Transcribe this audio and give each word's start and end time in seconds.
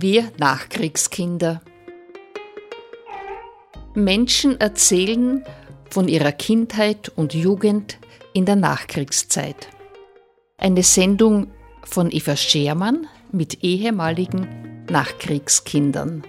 Wir 0.00 0.30
Nachkriegskinder. 0.38 1.60
Menschen 3.94 4.60
erzählen 4.60 5.44
von 5.90 6.06
ihrer 6.06 6.30
Kindheit 6.30 7.08
und 7.08 7.34
Jugend 7.34 7.98
in 8.32 8.46
der 8.46 8.54
Nachkriegszeit. 8.54 9.68
Eine 10.56 10.84
Sendung 10.84 11.48
von 11.82 12.12
Eva 12.12 12.36
Schermann 12.36 13.08
mit 13.32 13.64
ehemaligen 13.64 14.84
Nachkriegskindern. 14.88 16.22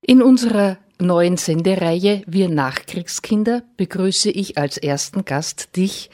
In 0.00 0.20
unserer 0.20 0.78
neuen 0.98 1.36
Sendereihe 1.36 2.24
Wir 2.26 2.48
Nachkriegskinder 2.48 3.62
begrüße 3.76 4.30
ich 4.30 4.58
als 4.58 4.78
ersten 4.78 5.24
Gast 5.24 5.76
dich, 5.76 6.10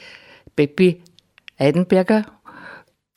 Peppi 0.55 1.01
Eidenberger. 1.57 2.27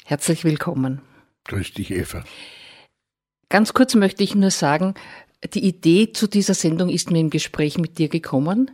Herzlich 0.07 0.45
willkommen. 0.45 1.03
Grüß 1.49 1.73
dich, 1.73 1.91
Eva. 1.91 2.25
Ganz 3.49 3.73
kurz 3.73 3.95
möchte 3.95 4.23
ich 4.23 4.35
nur 4.35 4.51
sagen, 4.51 4.95
die 5.55 5.65
Idee 5.65 6.13
zu 6.13 6.27
dieser 6.27 6.55
Sendung 6.55 6.89
ist 6.89 7.11
mir 7.11 7.21
im 7.21 7.31
Gespräch 7.31 7.79
mit 7.79 7.99
dir 7.99 8.09
gekommen, 8.09 8.71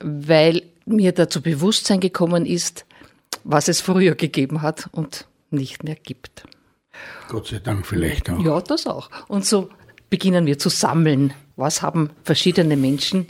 weil 0.00 0.62
mir 0.86 1.12
dazu 1.12 1.42
Bewusstsein 1.42 2.00
gekommen 2.00 2.46
ist, 2.46 2.86
was 3.44 3.68
es 3.68 3.80
früher 3.80 4.14
gegeben 4.14 4.62
hat 4.62 4.88
und 4.92 5.26
nicht 5.50 5.82
mehr 5.82 5.96
gibt. 5.96 6.44
Gott 7.28 7.48
sei 7.48 7.58
Dank 7.58 7.86
vielleicht 7.86 8.30
auch. 8.30 8.44
Ja, 8.44 8.60
das 8.60 8.86
auch. 8.86 9.10
Und 9.28 9.44
so 9.44 9.70
beginnen 10.10 10.46
wir 10.46 10.58
zu 10.58 10.68
sammeln. 10.68 11.32
Was 11.56 11.82
haben 11.82 12.10
verschiedene 12.22 12.76
Menschen, 12.76 13.26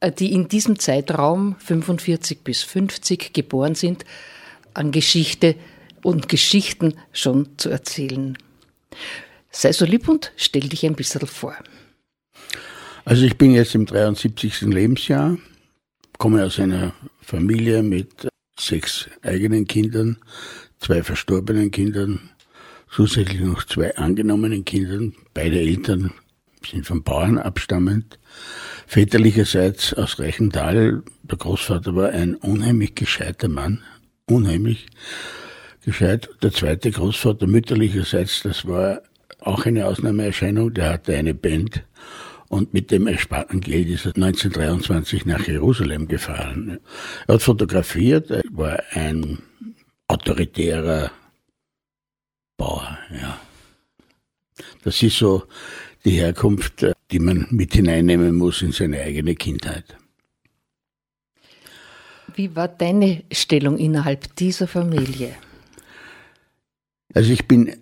äh, 0.00 0.10
die 0.10 0.32
in 0.32 0.48
diesem 0.48 0.78
Zeitraum 0.78 1.56
45 1.58 2.42
bis 2.42 2.62
50 2.62 3.32
geboren 3.32 3.74
sind, 3.74 4.04
an 4.72 4.90
Geschichte 4.90 5.56
und 6.04 6.28
Geschichten 6.28 6.94
schon 7.12 7.48
zu 7.56 7.70
erzählen? 7.70 8.38
Sei 9.50 9.72
so 9.72 9.84
lieb 9.84 10.08
und 10.08 10.32
stell 10.36 10.68
dich 10.68 10.84
ein 10.84 10.94
bisschen 10.94 11.26
vor. 11.26 11.56
Also 13.04 13.24
ich 13.24 13.36
bin 13.36 13.52
jetzt 13.52 13.74
im 13.74 13.86
73. 13.86 14.62
Lebensjahr, 14.62 15.36
komme 16.18 16.44
aus 16.44 16.58
einer 16.58 16.94
Familie 17.20 17.82
mit 17.82 18.28
sechs 18.58 19.08
eigenen 19.22 19.66
Kindern, 19.66 20.18
zwei 20.78 21.02
verstorbenen 21.02 21.70
Kindern, 21.70 22.30
zusätzlich 22.90 23.40
noch 23.40 23.64
zwei 23.64 23.96
angenommenen 23.96 24.64
Kindern. 24.64 25.14
Beide 25.34 25.58
Eltern 25.58 26.12
sind 26.66 26.86
von 26.86 27.02
Bauern 27.02 27.38
abstammend. 27.38 28.18
Väterlicherseits 28.86 29.94
aus 29.94 30.18
Reichenthal. 30.18 31.02
Der 31.22 31.38
Großvater 31.38 31.94
war 31.94 32.10
ein 32.10 32.34
unheimlich 32.36 32.94
gescheiter 32.94 33.48
Mann. 33.48 33.82
Unheimlich 34.26 34.86
gescheit. 35.84 36.28
Der 36.42 36.52
zweite 36.52 36.90
Großvater 36.90 37.46
mütterlicherseits, 37.46 38.42
das 38.42 38.66
war 38.66 39.02
auch 39.40 39.66
eine 39.66 39.86
Ausnahmeerscheinung. 39.86 40.74
Der 40.74 40.90
hatte 40.90 41.16
eine 41.16 41.34
Band 41.34 41.84
und 42.48 42.72
mit 42.72 42.90
dem 42.90 43.06
ersparten 43.06 43.60
Geld 43.60 43.88
ist 43.88 44.06
er 44.06 44.14
1923 44.14 45.26
nach 45.26 45.46
Jerusalem 45.46 46.08
gefahren. 46.08 46.80
Er 47.26 47.34
hat 47.34 47.42
fotografiert, 47.42 48.30
er 48.30 48.42
war 48.50 48.80
ein 48.92 49.38
autoritärer 50.08 51.10
Bauer, 52.56 52.98
ja. 53.10 53.40
Das 54.84 55.02
ist 55.02 55.18
so 55.18 55.44
die 56.04 56.12
Herkunft, 56.12 56.86
die 57.10 57.18
man 57.18 57.46
mit 57.50 57.72
hineinnehmen 57.74 58.36
muss 58.36 58.62
in 58.62 58.72
seine 58.72 59.00
eigene 59.00 59.34
Kindheit. 59.34 59.96
Wie 62.34 62.54
war 62.54 62.68
deine 62.68 63.24
Stellung 63.32 63.78
innerhalb 63.78 64.36
dieser 64.36 64.68
Familie? 64.68 65.34
Also 67.14 67.32
ich 67.32 67.46
bin 67.46 67.72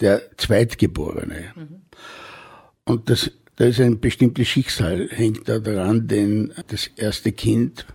der 0.00 0.22
Zweitgeborene. 0.36 1.52
Mhm. 1.54 1.82
Und 2.84 3.10
das, 3.10 3.30
da 3.56 3.64
ist 3.64 3.80
ein 3.80 4.00
bestimmtes 4.00 4.46
Schicksal, 4.46 5.08
hängt 5.10 5.48
da 5.48 5.58
daran, 5.58 6.06
denn 6.06 6.52
das 6.68 6.86
erste 6.96 7.32
Kind 7.32 7.86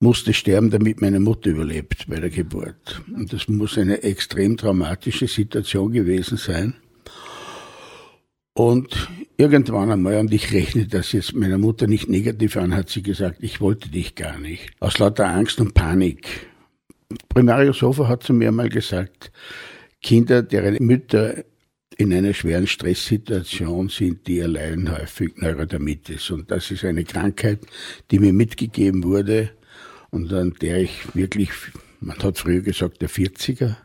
musste 0.00 0.32
sterben, 0.32 0.70
damit 0.70 1.00
meine 1.00 1.20
Mutter 1.20 1.50
überlebt 1.50 2.06
bei 2.08 2.18
der 2.18 2.30
Geburt. 2.30 3.02
Und 3.14 3.32
das 3.32 3.48
muss 3.48 3.78
eine 3.78 4.02
extrem 4.02 4.56
traumatische 4.56 5.28
Situation 5.28 5.92
gewesen 5.92 6.38
sein. 6.38 6.74
Und 8.54 9.08
irgendwann 9.36 9.92
einmal, 9.92 10.16
und 10.16 10.32
ich 10.32 10.52
rechne 10.52 10.86
das 10.86 11.12
jetzt 11.12 11.34
meiner 11.34 11.58
Mutter 11.58 11.86
nicht 11.86 12.08
negativ 12.08 12.56
an, 12.56 12.74
hat 12.74 12.90
sie 12.90 13.02
gesagt, 13.02 13.38
ich 13.42 13.60
wollte 13.60 13.90
dich 13.90 14.14
gar 14.14 14.38
nicht. 14.38 14.70
Aus 14.80 14.98
lauter 14.98 15.28
Angst 15.28 15.60
und 15.60 15.74
Panik. 15.74 16.49
Primario 17.28 17.72
Sofa 17.72 18.08
hat 18.08 18.22
zu 18.22 18.32
mir 18.32 18.52
mal 18.52 18.68
gesagt, 18.68 19.32
Kinder, 20.02 20.42
deren 20.42 20.76
Mütter 20.84 21.44
in 21.96 22.12
einer 22.14 22.32
schweren 22.32 22.66
Stresssituation 22.66 23.88
sind, 23.88 24.26
die 24.26 24.38
erleiden 24.38 24.90
häufig 24.90 25.36
Neurodermitis. 25.36 26.30
Und 26.30 26.50
das 26.50 26.70
ist 26.70 26.84
eine 26.84 27.04
Krankheit, 27.04 27.60
die 28.10 28.18
mir 28.18 28.32
mitgegeben 28.32 29.04
wurde 29.04 29.50
und 30.10 30.32
an 30.32 30.54
der 30.60 30.78
ich 30.78 31.14
wirklich, 31.14 31.50
man 32.00 32.18
hat 32.18 32.38
früher 32.38 32.62
gesagt, 32.62 33.02
der 33.02 33.10
40er, 33.10 33.76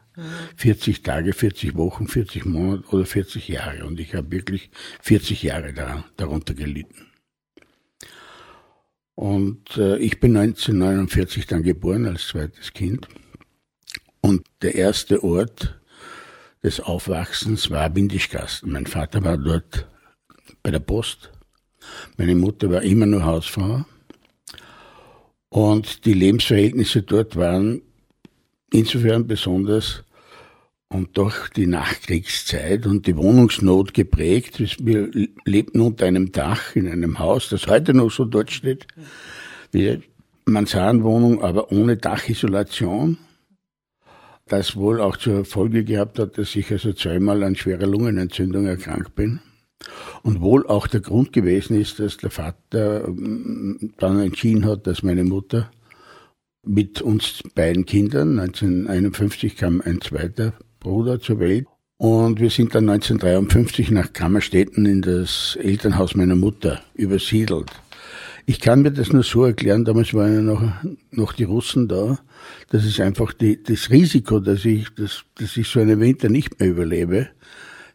40 0.55 1.03
Tage, 1.03 1.33
40 1.33 1.75
Wochen, 1.75 2.07
40 2.07 2.45
Monate 2.45 2.87
oder 2.89 3.05
40 3.05 3.49
Jahre. 3.49 3.85
Und 3.85 3.99
ich 3.99 4.15
habe 4.15 4.31
wirklich 4.31 4.69
40 5.01 5.43
Jahre 5.43 5.73
daran, 5.73 6.05
darunter 6.15 6.53
gelitten. 6.53 7.07
Und 9.15 9.77
äh, 9.77 9.97
ich 9.97 10.19
bin 10.19 10.35
1949 10.35 11.47
dann 11.47 11.63
geboren 11.63 12.05
als 12.05 12.27
zweites 12.27 12.73
Kind. 12.73 13.07
Und 14.21 14.45
der 14.61 14.75
erste 14.75 15.23
Ort, 15.23 15.79
des 16.65 16.79
Aufwachsens 16.79 17.69
war 17.69 17.95
Windischgasten. 17.95 18.71
Mein 18.71 18.87
Vater 18.87 19.23
war 19.23 19.37
dort 19.37 19.87
bei 20.63 20.71
der 20.71 20.79
Post. 20.79 21.31
Meine 22.17 22.33
Mutter 22.33 22.71
war 22.71 22.81
immer 22.81 23.05
nur 23.05 23.23
Hausfrau. 23.23 23.85
Und 25.49 26.05
die 26.05 26.13
Lebensverhältnisse 26.13 27.03
dort 27.03 27.35
waren 27.35 27.83
insofern 28.71 29.27
besonders 29.27 30.03
und 30.95 31.17
durch 31.17 31.49
die 31.49 31.67
Nachkriegszeit 31.67 32.85
und 32.85 33.05
die 33.05 33.17
Wohnungsnot 33.17 33.93
geprägt. 33.93 34.59
Wir 34.79 35.11
lebten 35.43 35.81
unter 35.81 36.05
einem 36.05 36.31
Dach 36.31 36.73
in 36.75 36.87
einem 36.87 37.19
Haus, 37.19 37.49
das 37.49 37.67
heute 37.67 37.93
noch 37.93 38.09
so 38.09 38.23
dort 38.23 38.49
steht, 38.51 38.87
wie 39.71 40.01
Mansardenwohnung, 40.45 41.43
aber 41.43 41.71
ohne 41.71 41.97
Dachisolation 41.97 43.17
das 44.47 44.75
wohl 44.75 45.01
auch 45.01 45.17
zur 45.17 45.43
Folge 45.43 45.83
gehabt 45.83 46.19
hat, 46.19 46.37
dass 46.37 46.55
ich 46.55 46.71
also 46.71 46.93
zweimal 46.93 47.41
an 47.43 47.55
schwerer 47.55 47.87
Lungenentzündung 47.87 48.67
erkrankt 48.67 49.15
bin. 49.15 49.39
Und 50.21 50.39
wohl 50.39 50.67
auch 50.67 50.85
der 50.85 51.01
Grund 51.01 51.33
gewesen 51.33 51.79
ist, 51.81 51.99
dass 51.99 52.17
der 52.17 52.29
Vater 52.29 53.07
ähm, 53.07 53.93
dann 53.97 54.19
entschieden 54.19 54.65
hat, 54.65 54.85
dass 54.85 55.01
meine 55.01 55.23
Mutter 55.23 55.71
mit 56.63 57.01
uns 57.01 57.41
beiden 57.55 57.85
Kindern, 57.85 58.39
1951 58.39 59.57
kam 59.57 59.81
ein 59.81 59.99
zweiter 59.99 60.53
Bruder 60.85 61.19
zur 61.19 61.39
Welt, 61.39 61.65
und 61.97 62.39
wir 62.39 62.51
sind 62.51 62.75
dann 62.75 62.87
1953 62.87 63.89
nach 63.89 64.13
Kammerstetten 64.13 64.85
in 64.85 65.01
das 65.01 65.57
Elternhaus 65.59 66.13
meiner 66.13 66.35
Mutter 66.35 66.81
übersiedelt. 66.93 67.71
Ich 68.45 68.59
kann 68.59 68.83
mir 68.83 68.91
das 68.91 69.11
nur 69.11 69.23
so 69.23 69.45
erklären, 69.45 69.83
damals 69.83 70.13
waren 70.13 70.35
ja 70.35 70.41
noch, 70.41 70.61
noch 71.09 71.33
die 71.33 71.45
Russen 71.45 71.87
da, 71.87 72.19
dass 72.69 72.85
es 72.85 72.99
einfach 72.99 73.33
die, 73.33 73.63
das 73.63 73.89
Risiko, 73.89 74.39
dass 74.39 74.63
ich, 74.63 74.93
dass, 74.93 75.23
dass 75.39 75.57
ich 75.57 75.67
so 75.67 75.79
einen 75.79 75.99
Winter 75.99 76.29
nicht 76.29 76.59
mehr 76.59 76.69
überlebe, 76.69 77.29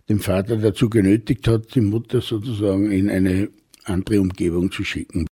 den 0.08 0.18
Vater 0.18 0.56
dazu 0.56 0.90
genötigt 0.90 1.46
hat, 1.46 1.72
die 1.76 1.82
Mutter 1.82 2.20
sozusagen 2.20 2.90
in 2.90 3.08
eine 3.08 3.50
andere 3.84 4.20
Umgebung 4.20 4.72
zu 4.72 4.82
schicken. 4.82 5.29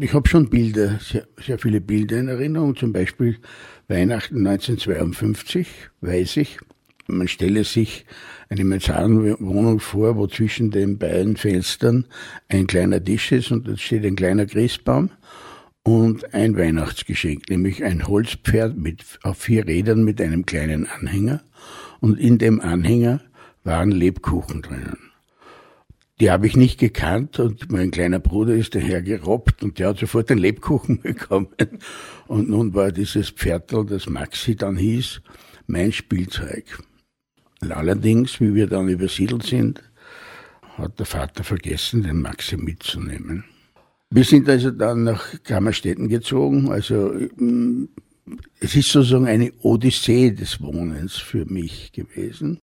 Ich 0.00 0.14
habe 0.14 0.28
schon 0.28 0.48
Bilder, 0.48 0.98
sehr, 1.00 1.26
sehr 1.44 1.58
viele 1.58 1.80
Bilder 1.80 2.18
in 2.18 2.28
Erinnerung, 2.28 2.74
zum 2.74 2.92
Beispiel 2.92 3.36
Weihnachten 3.88 4.46
1952, 4.46 5.66
weiß 6.00 6.38
ich, 6.38 6.58
man 7.06 7.28
stelle 7.28 7.64
sich 7.64 8.06
eine 8.48 8.64
Mansardenwohnung 8.64 9.80
vor, 9.80 10.16
wo 10.16 10.26
zwischen 10.26 10.70
den 10.70 10.96
beiden 10.98 11.36
Fenstern 11.36 12.06
ein 12.48 12.66
kleiner 12.66 13.02
Tisch 13.02 13.30
ist 13.32 13.50
und 13.50 13.68
dort 13.68 13.80
steht 13.80 14.06
ein 14.06 14.16
kleiner 14.16 14.46
Christbaum 14.46 15.10
und 15.82 16.32
ein 16.32 16.56
Weihnachtsgeschenk, 16.56 17.50
nämlich 17.50 17.84
ein 17.84 18.08
Holzpferd 18.08 18.78
mit, 18.78 19.04
auf 19.22 19.36
vier 19.36 19.66
Rädern 19.66 20.02
mit 20.02 20.18
einem 20.20 20.46
kleinen 20.46 20.86
Anhänger. 20.86 21.42
Und 22.00 22.18
in 22.18 22.38
dem 22.38 22.60
Anhänger 22.60 23.20
waren 23.64 23.90
Lebkuchen 23.90 24.62
drinnen. 24.62 25.13
Die 26.20 26.30
habe 26.30 26.46
ich 26.46 26.56
nicht 26.56 26.78
gekannt 26.78 27.40
und 27.40 27.72
mein 27.72 27.90
kleiner 27.90 28.20
Bruder 28.20 28.54
ist 28.54 28.76
daher 28.76 29.02
gerobbt 29.02 29.64
und 29.64 29.78
der 29.78 29.88
hat 29.88 29.98
sofort 29.98 30.30
den 30.30 30.38
Lebkuchen 30.38 31.00
bekommen. 31.02 31.48
Und 32.28 32.48
nun 32.48 32.74
war 32.74 32.92
dieses 32.92 33.30
Pferdl, 33.30 33.84
das 33.84 34.08
Maxi 34.08 34.54
dann 34.54 34.76
hieß, 34.76 35.22
mein 35.66 35.92
Spielzeug. 35.92 36.78
Allerdings, 37.60 38.40
wie 38.40 38.54
wir 38.54 38.66
dann 38.68 38.88
übersiedelt 38.88 39.42
sind, 39.44 39.82
hat 40.76 40.98
der 40.98 41.06
Vater 41.06 41.42
vergessen, 41.44 42.02
den 42.02 42.20
Maxi 42.20 42.56
mitzunehmen. 42.56 43.44
Wir 44.10 44.24
sind 44.24 44.48
also 44.48 44.70
dann 44.70 45.04
nach 45.04 45.42
Kammerstetten 45.42 46.08
gezogen. 46.08 46.70
Also 46.70 47.12
mm, 47.36 47.88
es 48.60 48.76
ist 48.76 48.90
sozusagen 48.90 49.26
eine 49.26 49.52
Odyssee 49.62 50.30
des 50.30 50.60
Wohnens 50.60 51.16
für 51.16 51.44
mich 51.46 51.92
gewesen. 51.92 52.60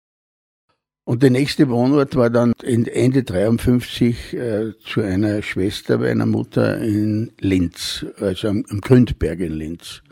Und 1.10 1.24
der 1.24 1.30
nächste 1.30 1.68
Wohnort 1.68 2.14
war 2.14 2.30
dann 2.30 2.52
Ende 2.62 3.24
53 3.24 4.32
äh, 4.32 4.72
zu 4.78 5.00
einer 5.00 5.42
Schwester 5.42 5.98
bei 5.98 6.08
einer 6.12 6.24
Mutter 6.24 6.78
in 6.78 7.32
Linz, 7.40 8.06
also 8.20 8.46
am, 8.46 8.64
am 8.70 8.80
Gründberg 8.80 9.40
in 9.40 9.54
Linz. 9.54 10.02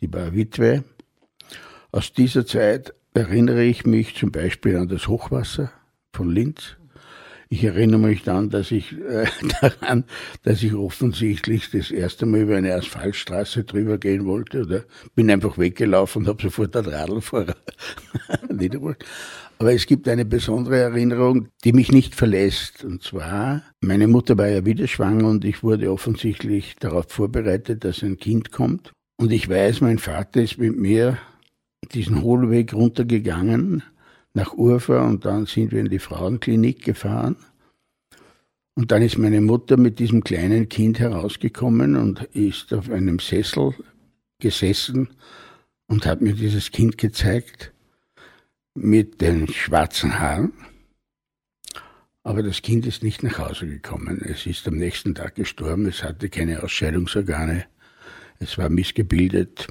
Die 0.00 0.12
war 0.12 0.34
Witwe. 0.34 0.82
Aus 1.92 2.12
dieser 2.12 2.44
Zeit 2.44 2.92
erinnere 3.14 3.62
ich 3.62 3.86
mich 3.86 4.16
zum 4.16 4.32
Beispiel 4.32 4.76
an 4.76 4.88
das 4.88 5.06
Hochwasser 5.06 5.70
von 6.12 6.28
Linz. 6.28 6.76
Ich 7.48 7.62
erinnere 7.62 8.00
mich 8.00 8.24
dann, 8.24 8.50
dass 8.50 8.72
ich 8.72 8.98
äh, 8.98 9.26
daran, 9.60 10.06
dass 10.42 10.64
ich 10.64 10.74
offensichtlich 10.74 11.70
das 11.70 11.92
erste 11.92 12.26
Mal 12.26 12.40
über 12.40 12.56
eine 12.56 12.74
Asphaltstraße 12.74 13.62
drüber 13.62 13.96
gehen 13.96 14.26
wollte 14.26 14.62
oder 14.62 14.84
bin 15.14 15.30
einfach 15.30 15.56
weggelaufen 15.56 16.22
und 16.22 16.28
habe 16.28 16.42
sofort 16.42 16.74
den 16.74 16.86
Radlfahrer 16.86 17.54
niedergeholt. 18.52 19.04
Aber 19.60 19.74
es 19.74 19.86
gibt 19.86 20.08
eine 20.08 20.24
besondere 20.24 20.78
Erinnerung, 20.78 21.48
die 21.64 21.72
mich 21.72 21.90
nicht 21.90 22.14
verlässt. 22.14 22.84
Und 22.84 23.02
zwar, 23.02 23.62
meine 23.80 24.06
Mutter 24.06 24.38
war 24.38 24.48
ja 24.48 24.64
wieder 24.64 24.86
schwanger 24.86 25.28
und 25.28 25.44
ich 25.44 25.64
wurde 25.64 25.90
offensichtlich 25.90 26.76
darauf 26.76 27.06
vorbereitet, 27.08 27.84
dass 27.84 28.02
ein 28.02 28.18
Kind 28.18 28.52
kommt. 28.52 28.92
Und 29.20 29.32
ich 29.32 29.48
weiß, 29.48 29.80
mein 29.80 29.98
Vater 29.98 30.42
ist 30.42 30.58
mit 30.58 30.78
mir 30.78 31.18
diesen 31.92 32.22
Hohlweg 32.22 32.72
runtergegangen 32.72 33.82
nach 34.32 34.54
Urfa 34.54 35.04
und 35.04 35.24
dann 35.24 35.46
sind 35.46 35.72
wir 35.72 35.80
in 35.80 35.88
die 35.88 35.98
Frauenklinik 35.98 36.84
gefahren. 36.84 37.34
Und 38.76 38.92
dann 38.92 39.02
ist 39.02 39.18
meine 39.18 39.40
Mutter 39.40 39.76
mit 39.76 39.98
diesem 39.98 40.22
kleinen 40.22 40.68
Kind 40.68 41.00
herausgekommen 41.00 41.96
und 41.96 42.22
ist 42.32 42.72
auf 42.72 42.88
einem 42.90 43.18
Sessel 43.18 43.74
gesessen 44.40 45.08
und 45.88 46.06
hat 46.06 46.20
mir 46.20 46.34
dieses 46.34 46.70
Kind 46.70 46.96
gezeigt 46.96 47.72
mit 48.82 49.20
den 49.20 49.48
schwarzen 49.48 50.18
Haaren. 50.18 50.52
Aber 52.22 52.42
das 52.42 52.62
Kind 52.62 52.86
ist 52.86 53.02
nicht 53.02 53.22
nach 53.22 53.38
Hause 53.38 53.66
gekommen. 53.66 54.20
Es 54.22 54.44
ist 54.46 54.66
am 54.68 54.76
nächsten 54.76 55.14
Tag 55.14 55.34
gestorben. 55.34 55.86
Es 55.86 56.02
hatte 56.02 56.28
keine 56.28 56.62
Ausscheidungsorgane. 56.62 57.64
Es 58.38 58.58
war 58.58 58.68
missgebildet. 58.68 59.68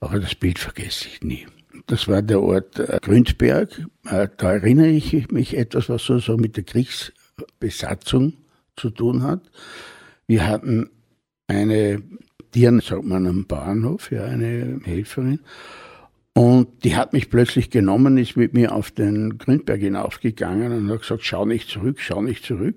Aber 0.00 0.18
das 0.18 0.34
Bild 0.34 0.58
vergesse 0.58 1.08
ich 1.08 1.22
nie. 1.22 1.46
Das 1.86 2.08
war 2.08 2.22
der 2.22 2.40
Ort 2.40 2.78
äh, 2.78 2.98
Gründberg. 3.02 3.70
Äh, 4.06 4.28
da 4.36 4.52
erinnere 4.52 4.88
ich 4.88 5.30
mich 5.30 5.56
etwas, 5.56 5.88
was 5.88 6.04
so, 6.04 6.18
so 6.18 6.36
mit 6.36 6.56
der 6.56 6.64
Kriegsbesatzung 6.64 8.34
zu 8.76 8.90
tun 8.90 9.22
hat. 9.22 9.42
Wir 10.26 10.46
hatten 10.46 10.90
eine 11.46 12.02
Dirn, 12.54 12.80
sagt 12.80 13.04
man 13.04 13.26
am 13.26 13.46
Bahnhof, 13.46 14.10
ja, 14.10 14.24
eine 14.24 14.80
Helferin. 14.84 15.40
Und 16.38 16.84
die 16.84 16.94
hat 16.94 17.14
mich 17.14 17.30
plötzlich 17.30 17.68
genommen, 17.68 18.16
ist 18.16 18.36
mit 18.36 18.54
mir 18.54 18.72
auf 18.72 18.92
den 18.92 19.38
Gründberg 19.38 19.80
hinaufgegangen 19.80 20.70
und 20.70 20.88
hat 20.88 21.00
gesagt, 21.00 21.24
schau 21.24 21.44
nicht 21.44 21.68
zurück, 21.68 21.96
schau 21.98 22.22
nicht 22.22 22.44
zurück. 22.44 22.76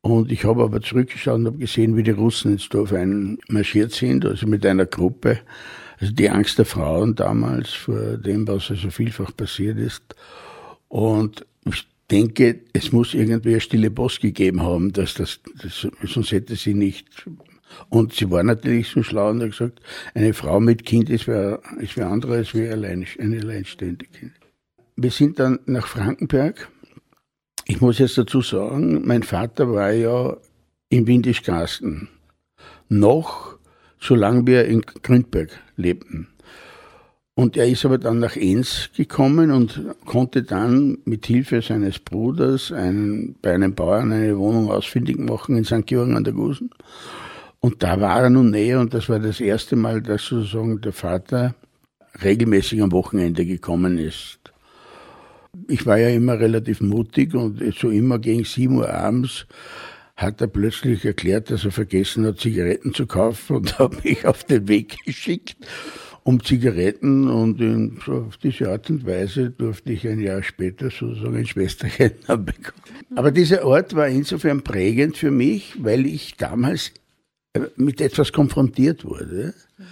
Und 0.00 0.32
ich 0.32 0.44
habe 0.44 0.64
aber 0.64 0.80
zurückgeschaut 0.80 1.36
und 1.36 1.46
habe 1.46 1.58
gesehen, 1.58 1.96
wie 1.96 2.02
die 2.02 2.10
Russen 2.10 2.54
ins 2.54 2.68
Dorf 2.68 2.92
einmarschiert 2.92 3.92
sind, 3.92 4.26
also 4.26 4.48
mit 4.48 4.66
einer 4.66 4.84
Gruppe. 4.84 5.38
Also 6.00 6.12
die 6.12 6.28
Angst 6.28 6.58
der 6.58 6.64
Frauen 6.64 7.14
damals 7.14 7.72
vor 7.72 8.16
dem, 8.16 8.48
was 8.48 8.68
also 8.68 8.90
vielfach 8.90 9.30
passiert 9.36 9.78
ist. 9.78 10.02
Und 10.88 11.46
ich 11.66 11.86
denke, 12.10 12.62
es 12.72 12.90
muss 12.90 13.14
irgendwie 13.14 13.50
eine 13.50 13.60
stille 13.60 13.92
Post 13.92 14.22
gegeben 14.22 14.64
haben, 14.64 14.92
dass 14.92 15.14
das, 15.14 15.38
das 15.62 15.86
sonst 16.02 16.32
hätte 16.32 16.56
sie 16.56 16.74
nicht. 16.74 17.06
Und 17.88 18.12
sie 18.12 18.30
war 18.30 18.42
natürlich 18.42 18.88
so 18.88 19.02
schlau 19.02 19.30
und 19.30 19.42
hat 19.42 19.50
gesagt, 19.50 19.80
eine 20.14 20.32
Frau 20.34 20.60
mit 20.60 20.84
Kind 20.84 21.10
ist 21.10 21.28
wie, 21.28 21.56
ist 21.82 21.96
wie 21.96 22.02
andere 22.02 22.36
als 22.36 22.54
wie 22.54 22.68
allein, 22.68 23.06
eine 23.18 23.38
alleinstehende 23.38 24.06
Kind. 24.06 24.32
Wir 24.96 25.10
sind 25.10 25.38
dann 25.38 25.58
nach 25.66 25.86
Frankenberg. 25.86 26.68
Ich 27.66 27.80
muss 27.80 27.98
jetzt 27.98 28.16
dazu 28.16 28.40
sagen, 28.40 29.06
mein 29.06 29.22
Vater 29.22 29.72
war 29.72 29.92
ja 29.92 30.36
in 30.88 31.06
Windischgarsten. 31.06 32.08
Noch 32.88 33.56
solange 34.00 34.46
wir 34.46 34.64
in 34.66 34.82
Gründberg 34.82 35.50
lebten. 35.76 36.28
Und 37.34 37.56
er 37.58 37.68
ist 37.68 37.84
aber 37.84 37.98
dann 37.98 38.18
nach 38.18 38.36
Enns 38.36 38.88
gekommen 38.96 39.50
und 39.50 39.84
konnte 40.06 40.42
dann 40.42 40.98
mit 41.04 41.26
Hilfe 41.26 41.60
seines 41.60 41.98
Bruders 41.98 42.72
einen, 42.72 43.36
bei 43.42 43.52
einem 43.52 43.74
Bauern 43.74 44.10
eine 44.10 44.38
Wohnung 44.38 44.70
ausfindig 44.70 45.18
machen 45.18 45.56
in 45.58 45.64
St. 45.64 45.86
Georgen 45.86 46.16
an 46.16 46.24
der 46.24 46.32
Gusen. 46.32 46.70
Und 47.60 47.82
da 47.82 48.00
war 48.00 48.22
er 48.22 48.30
nun 48.30 48.50
näher 48.50 48.80
und 48.80 48.94
das 48.94 49.08
war 49.08 49.18
das 49.18 49.40
erste 49.40 49.76
Mal, 49.76 50.02
dass 50.02 50.26
sozusagen 50.26 50.80
der 50.80 50.92
Vater 50.92 51.54
regelmäßig 52.22 52.82
am 52.82 52.92
Wochenende 52.92 53.44
gekommen 53.44 53.98
ist. 53.98 54.38
Ich 55.68 55.86
war 55.86 55.98
ja 55.98 56.10
immer 56.10 56.38
relativ 56.38 56.80
mutig 56.80 57.34
und 57.34 57.62
so 57.74 57.90
immer 57.90 58.18
gegen 58.18 58.44
sieben 58.44 58.76
Uhr 58.76 58.92
abends 58.92 59.46
hat 60.16 60.40
er 60.40 60.46
plötzlich 60.46 61.04
erklärt, 61.04 61.50
dass 61.50 61.64
er 61.64 61.72
vergessen 61.72 62.24
hat, 62.26 62.40
Zigaretten 62.40 62.94
zu 62.94 63.06
kaufen 63.06 63.56
und 63.56 63.78
hat 63.78 64.04
mich 64.04 64.26
auf 64.26 64.44
den 64.44 64.68
Weg 64.68 64.96
geschickt 65.04 65.56
um 66.26 66.42
Zigaretten 66.42 67.28
und 67.28 67.60
in, 67.60 68.00
so 68.04 68.24
auf 68.26 68.36
diese 68.36 68.68
Art 68.68 68.90
und 68.90 69.06
Weise 69.06 69.50
durfte 69.50 69.92
ich 69.92 70.08
ein 70.08 70.18
Jahr 70.18 70.42
später 70.42 70.90
sozusagen 70.90 71.36
ein 71.36 71.46
Schwesterchen 71.46 72.14
bekommen. 72.26 72.82
Aber 73.14 73.30
dieser 73.30 73.64
Ort 73.64 73.94
war 73.94 74.08
insofern 74.08 74.62
prägend 74.62 75.16
für 75.16 75.30
mich, 75.30 75.76
weil 75.78 76.04
ich 76.04 76.36
damals 76.36 76.90
mit 77.76 78.00
etwas 78.00 78.32
konfrontiert 78.32 79.04
wurde. 79.04 79.54
Mhm. 79.78 79.84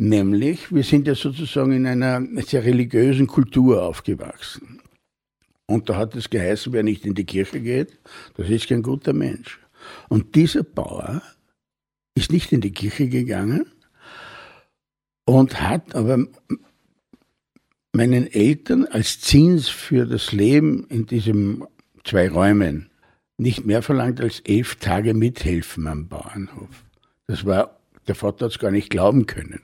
Nämlich, 0.00 0.72
wir 0.72 0.84
sind 0.84 1.08
ja 1.08 1.14
sozusagen 1.16 1.72
in 1.72 1.86
einer 1.86 2.24
sehr 2.42 2.64
religiösen 2.64 3.26
Kultur 3.26 3.82
aufgewachsen. 3.82 4.80
Und 5.66 5.88
da 5.88 5.96
hat 5.96 6.14
es 6.14 6.30
geheißen, 6.30 6.72
wer 6.72 6.84
nicht 6.84 7.04
in 7.04 7.14
die 7.14 7.24
Kirche 7.26 7.60
geht, 7.60 7.98
das 8.36 8.48
ist 8.48 8.68
kein 8.68 8.82
guter 8.82 9.12
Mensch. 9.12 9.58
Und 10.08 10.34
dieser 10.36 10.62
Bauer 10.62 11.22
ist 12.14 12.32
nicht 12.32 12.52
in 12.52 12.60
die 12.60 12.72
Kirche 12.72 13.08
gegangen 13.08 13.66
und 15.24 15.60
hat 15.60 15.94
aber 15.94 16.26
meinen 17.92 18.26
Eltern 18.28 18.86
als 18.86 19.20
Zins 19.20 19.68
für 19.68 20.06
das 20.06 20.32
Leben 20.32 20.86
in 20.88 21.06
diesen 21.06 21.64
zwei 22.04 22.28
Räumen 22.28 22.87
nicht 23.38 23.64
mehr 23.64 23.82
verlangt 23.82 24.20
als 24.20 24.40
elf 24.40 24.76
Tage 24.76 25.14
mithelfen 25.14 25.86
am 25.86 26.08
Bauernhof. 26.08 26.84
Das 27.26 27.46
war, 27.46 27.78
der 28.06 28.14
Vater 28.14 28.46
hat 28.46 28.52
es 28.52 28.58
gar 28.58 28.70
nicht 28.70 28.90
glauben 28.90 29.26
können. 29.26 29.60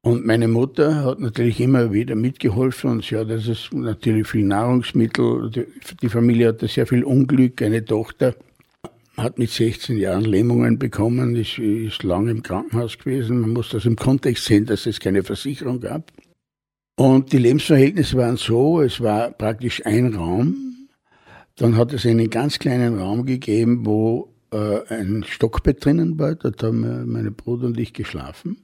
Und 0.00 0.24
meine 0.24 0.48
Mutter 0.48 1.04
hat 1.04 1.20
natürlich 1.20 1.60
immer 1.60 1.92
wieder 1.92 2.14
mitgeholfen 2.14 2.90
und 2.90 3.10
ja, 3.10 3.24
das 3.24 3.46
ist 3.46 3.72
natürlich 3.74 4.26
viel 4.26 4.44
Nahrungsmittel. 4.44 5.50
Die 6.00 6.08
Familie 6.08 6.48
hatte 6.48 6.68
sehr 6.68 6.86
viel 6.86 7.04
Unglück. 7.04 7.60
Eine 7.60 7.84
Tochter 7.84 8.34
hat 9.16 9.38
mit 9.38 9.50
16 9.50 9.98
Jahren 9.98 10.24
Lähmungen 10.24 10.78
bekommen, 10.78 11.34
ist, 11.36 11.58
ist 11.58 12.04
lange 12.04 12.30
im 12.30 12.42
Krankenhaus 12.42 12.98
gewesen. 12.98 13.40
Man 13.40 13.50
muss 13.50 13.70
das 13.70 13.84
im 13.84 13.96
Kontext 13.96 14.44
sehen, 14.44 14.64
dass 14.64 14.86
es 14.86 15.00
keine 15.00 15.24
Versicherung 15.24 15.80
gab. 15.80 16.12
Und 16.96 17.32
die 17.32 17.38
Lebensverhältnisse 17.38 18.16
waren 18.16 18.36
so, 18.36 18.80
es 18.80 19.00
war 19.00 19.30
praktisch 19.32 19.84
ein 19.84 20.14
Raum. 20.14 20.67
Dann 21.58 21.76
hat 21.76 21.92
es 21.92 22.06
einen 22.06 22.30
ganz 22.30 22.58
kleinen 22.58 22.98
Raum 22.98 23.26
gegeben, 23.26 23.84
wo 23.84 24.32
äh, 24.52 24.80
ein 24.88 25.24
Stockbett 25.24 25.84
drinnen 25.84 26.18
war. 26.18 26.36
Dort 26.36 26.62
haben 26.62 27.10
meine 27.10 27.32
Bruder 27.32 27.66
und 27.66 27.78
ich 27.78 27.92
geschlafen. 27.92 28.58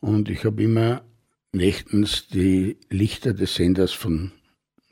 Und 0.00 0.30
ich 0.30 0.44
habe 0.44 0.62
immer 0.62 1.02
nächtens 1.52 2.28
die 2.28 2.78
Lichter 2.90 3.34
des 3.34 3.54
Senders 3.54 3.92
von 3.92 4.32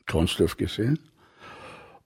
Kronsdorf 0.06 0.56
gesehen. 0.56 0.98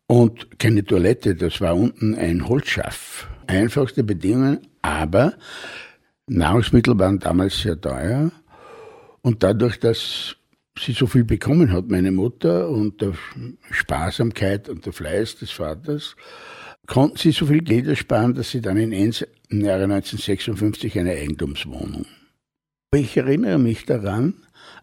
Und 0.06 0.58
keine 0.58 0.84
Toilette, 0.84 1.34
das 1.34 1.60
war 1.60 1.76
unten 1.76 2.14
ein 2.14 2.48
Holzschaff. 2.48 3.28
Einfachste 3.46 4.04
Bedingungen, 4.04 4.66
aber 4.82 5.34
Nahrungsmittel 6.26 6.98
waren 6.98 7.18
damals 7.18 7.60
sehr 7.60 7.80
teuer. 7.80 8.30
Und 9.22 9.42
dadurch, 9.42 9.80
dass 9.80 10.36
sie 10.78 10.92
so 10.92 11.06
viel 11.06 11.24
bekommen 11.24 11.72
hat, 11.72 11.88
meine 11.88 12.10
Mutter, 12.10 12.68
und 12.68 13.00
der 13.00 13.14
Sparsamkeit 13.70 14.68
und 14.68 14.86
der 14.86 14.92
Fleiß 14.92 15.36
des 15.36 15.50
Vaters, 15.50 16.16
konnten 16.86 17.18
sie 17.18 17.32
so 17.32 17.46
viel 17.46 17.62
Geld 17.62 17.86
ersparen, 17.86 18.34
dass 18.34 18.50
sie 18.50 18.60
dann 18.60 18.76
in 18.76 18.92
Enns 18.92 19.26
im 19.48 19.60
Jahre 19.60 19.84
1956 19.84 20.98
eine 20.98 21.12
Eigentumswohnung 21.12 22.06
ich 22.96 23.16
erinnere 23.16 23.58
mich 23.58 23.84
daran, 23.84 24.34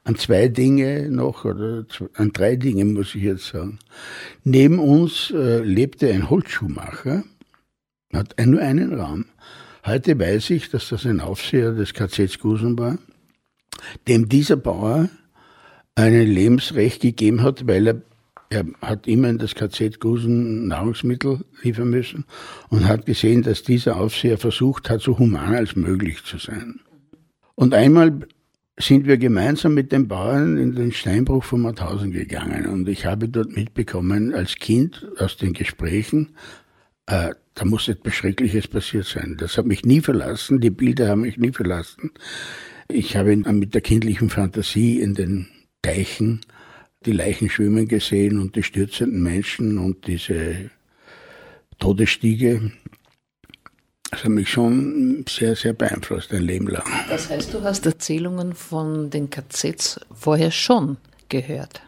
an 0.03 0.15
zwei 0.15 0.47
Dinge 0.47 1.09
noch, 1.09 1.45
oder 1.45 1.85
an 2.13 2.31
drei 2.31 2.55
Dinge 2.55 2.85
muss 2.85 3.15
ich 3.15 3.23
jetzt 3.23 3.47
sagen. 3.47 3.79
Neben 4.43 4.79
uns 4.79 5.31
äh, 5.31 5.59
lebte 5.59 6.11
ein 6.11 6.29
Holzschuhmacher, 6.29 7.23
hat 8.13 8.35
nur 8.45 8.61
einen 8.61 8.93
Raum. 8.93 9.25
Heute 9.85 10.19
weiß 10.19 10.51
ich, 10.51 10.69
dass 10.69 10.89
das 10.89 11.05
ein 11.05 11.19
Aufseher 11.19 11.71
des 11.71 11.93
KZ 11.93 12.39
Gusen 12.39 12.77
war, 12.77 12.97
dem 14.07 14.29
dieser 14.29 14.57
Bauer 14.57 15.09
ein 15.95 16.13
Lebensrecht 16.13 17.01
gegeben 17.01 17.41
hat, 17.41 17.67
weil 17.67 17.87
er, 17.87 18.01
er 18.49 18.65
hat 18.81 19.07
immer 19.07 19.29
in 19.29 19.37
das 19.37 19.55
KZ 19.55 19.99
Gusen 19.99 20.67
Nahrungsmittel 20.67 21.45
liefern 21.63 21.89
müssen 21.89 22.25
und 22.69 22.87
hat 22.87 23.05
gesehen, 23.05 23.43
dass 23.43 23.63
dieser 23.63 23.97
Aufseher 23.97 24.37
versucht 24.37 24.89
hat, 24.89 25.01
so 25.01 25.17
human 25.17 25.55
als 25.55 25.75
möglich 25.75 26.23
zu 26.23 26.37
sein. 26.37 26.81
Und 27.55 27.73
einmal 27.73 28.27
sind 28.77 29.07
wir 29.07 29.17
gemeinsam 29.17 29.73
mit 29.73 29.93
den 29.93 30.09
Bauern 30.09 30.57
in 30.57 30.75
den 30.75 30.91
Steinbruch 30.91 31.45
von 31.45 31.61
Mauthausen 31.61 32.11
gegangen. 32.11 32.67
Und 32.67 32.89
ich 32.89 33.05
habe 33.05 33.29
dort 33.29 33.55
mitbekommen, 33.55 34.33
als 34.33 34.55
Kind 34.55 35.07
aus 35.17 35.37
den 35.37 35.53
Gesprächen, 35.53 36.35
äh, 37.05 37.29
da 37.53 37.63
muss 37.63 37.87
etwas 37.87 38.15
Schreckliches 38.15 38.67
passiert 38.67 39.05
sein. 39.05 39.37
Das 39.39 39.57
hat 39.57 39.65
mich 39.65 39.85
nie 39.85 40.01
verlassen, 40.01 40.59
die 40.59 40.71
Bilder 40.71 41.07
haben 41.07 41.21
mich 41.21 41.37
nie 41.37 41.53
verlassen. 41.53 42.11
Ich 42.89 43.15
habe 43.15 43.33
mit 43.37 43.73
der 43.73 43.81
kindlichen 43.81 44.29
Fantasie 44.29 44.99
in 44.99 45.13
den 45.13 45.47
Teichen 45.85 46.41
die 47.05 47.11
Leichen 47.11 47.49
schwimmen 47.49 47.87
gesehen 47.87 48.39
und 48.39 48.55
die 48.55 48.63
stürzenden 48.63 49.21
Menschen 49.21 49.77
und 49.77 50.07
diese 50.07 50.71
Todesstiege. 51.79 52.71
Das 54.09 54.23
hat 54.23 54.31
mich 54.31 54.49
schon 54.49 55.25
sehr, 55.27 55.55
sehr 55.55 55.73
beeinflusst, 55.73 56.31
ein 56.31 56.41
Leben 56.41 56.67
lang. 56.67 56.85
Das 57.09 57.29
heißt, 57.29 57.53
du 57.53 57.61
hast 57.63 57.85
Erzählungen 57.85 58.53
von 58.53 59.09
den 59.09 59.29
KZs 59.29 59.99
vorher 60.13 60.51
schon 60.51 60.97
gehört? 61.29 61.81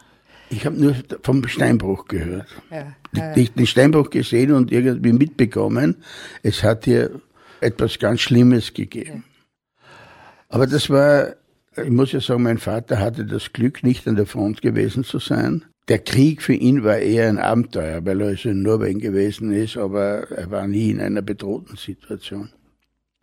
Ich 0.49 0.65
habe 0.65 0.79
nur 0.79 0.95
vom 1.23 1.45
Steinbruch 1.47 2.05
gehört. 2.05 2.47
Ja, 2.69 2.95
ja. 3.13 3.35
Ich 3.35 3.53
den 3.53 3.67
Steinbruch 3.67 4.09
gesehen 4.09 4.53
und 4.53 4.71
irgendwie 4.71 5.13
mitbekommen, 5.13 6.03
es 6.41 6.63
hat 6.63 6.85
hier 6.85 7.21
etwas 7.59 7.99
ganz 7.99 8.21
Schlimmes 8.21 8.73
gegeben. 8.73 9.23
Ja. 9.25 9.85
Aber 10.49 10.67
das 10.67 10.89
war, 10.89 11.35
ich 11.83 11.91
muss 11.91 12.11
ja 12.11 12.19
sagen, 12.19 12.43
mein 12.43 12.57
Vater 12.57 12.99
hatte 12.99 13.25
das 13.25 13.53
Glück, 13.53 13.83
nicht 13.83 14.07
an 14.07 14.15
der 14.15 14.25
Front 14.25 14.61
gewesen 14.61 15.03
zu 15.03 15.19
sein. 15.19 15.65
Der 15.87 15.99
Krieg 15.99 16.41
für 16.41 16.53
ihn 16.53 16.83
war 16.83 16.97
eher 16.97 17.29
ein 17.29 17.39
Abenteuer, 17.39 18.05
weil 18.05 18.21
er 18.21 18.27
also 18.27 18.49
in 18.49 18.61
Norwegen 18.61 18.99
gewesen 18.99 19.51
ist, 19.53 19.77
aber 19.77 20.29
er 20.31 20.51
war 20.51 20.67
nie 20.67 20.89
in 20.89 20.99
einer 20.99 21.21
bedrohten 21.21 21.77
Situation. 21.77 22.49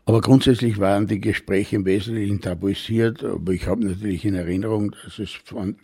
Aber 0.05 0.21
grundsätzlich 0.21 0.79
waren 0.79 1.07
die 1.07 1.19
Gespräche 1.19 1.75
im 1.75 1.85
Wesentlichen 1.85 2.41
tabuisiert, 2.41 3.23
aber 3.23 3.53
ich 3.53 3.67
habe 3.67 3.85
natürlich 3.85 4.25
in 4.25 4.35
Erinnerung, 4.35 4.95
dass 5.03 5.19
es 5.19 5.31
von, 5.31 5.77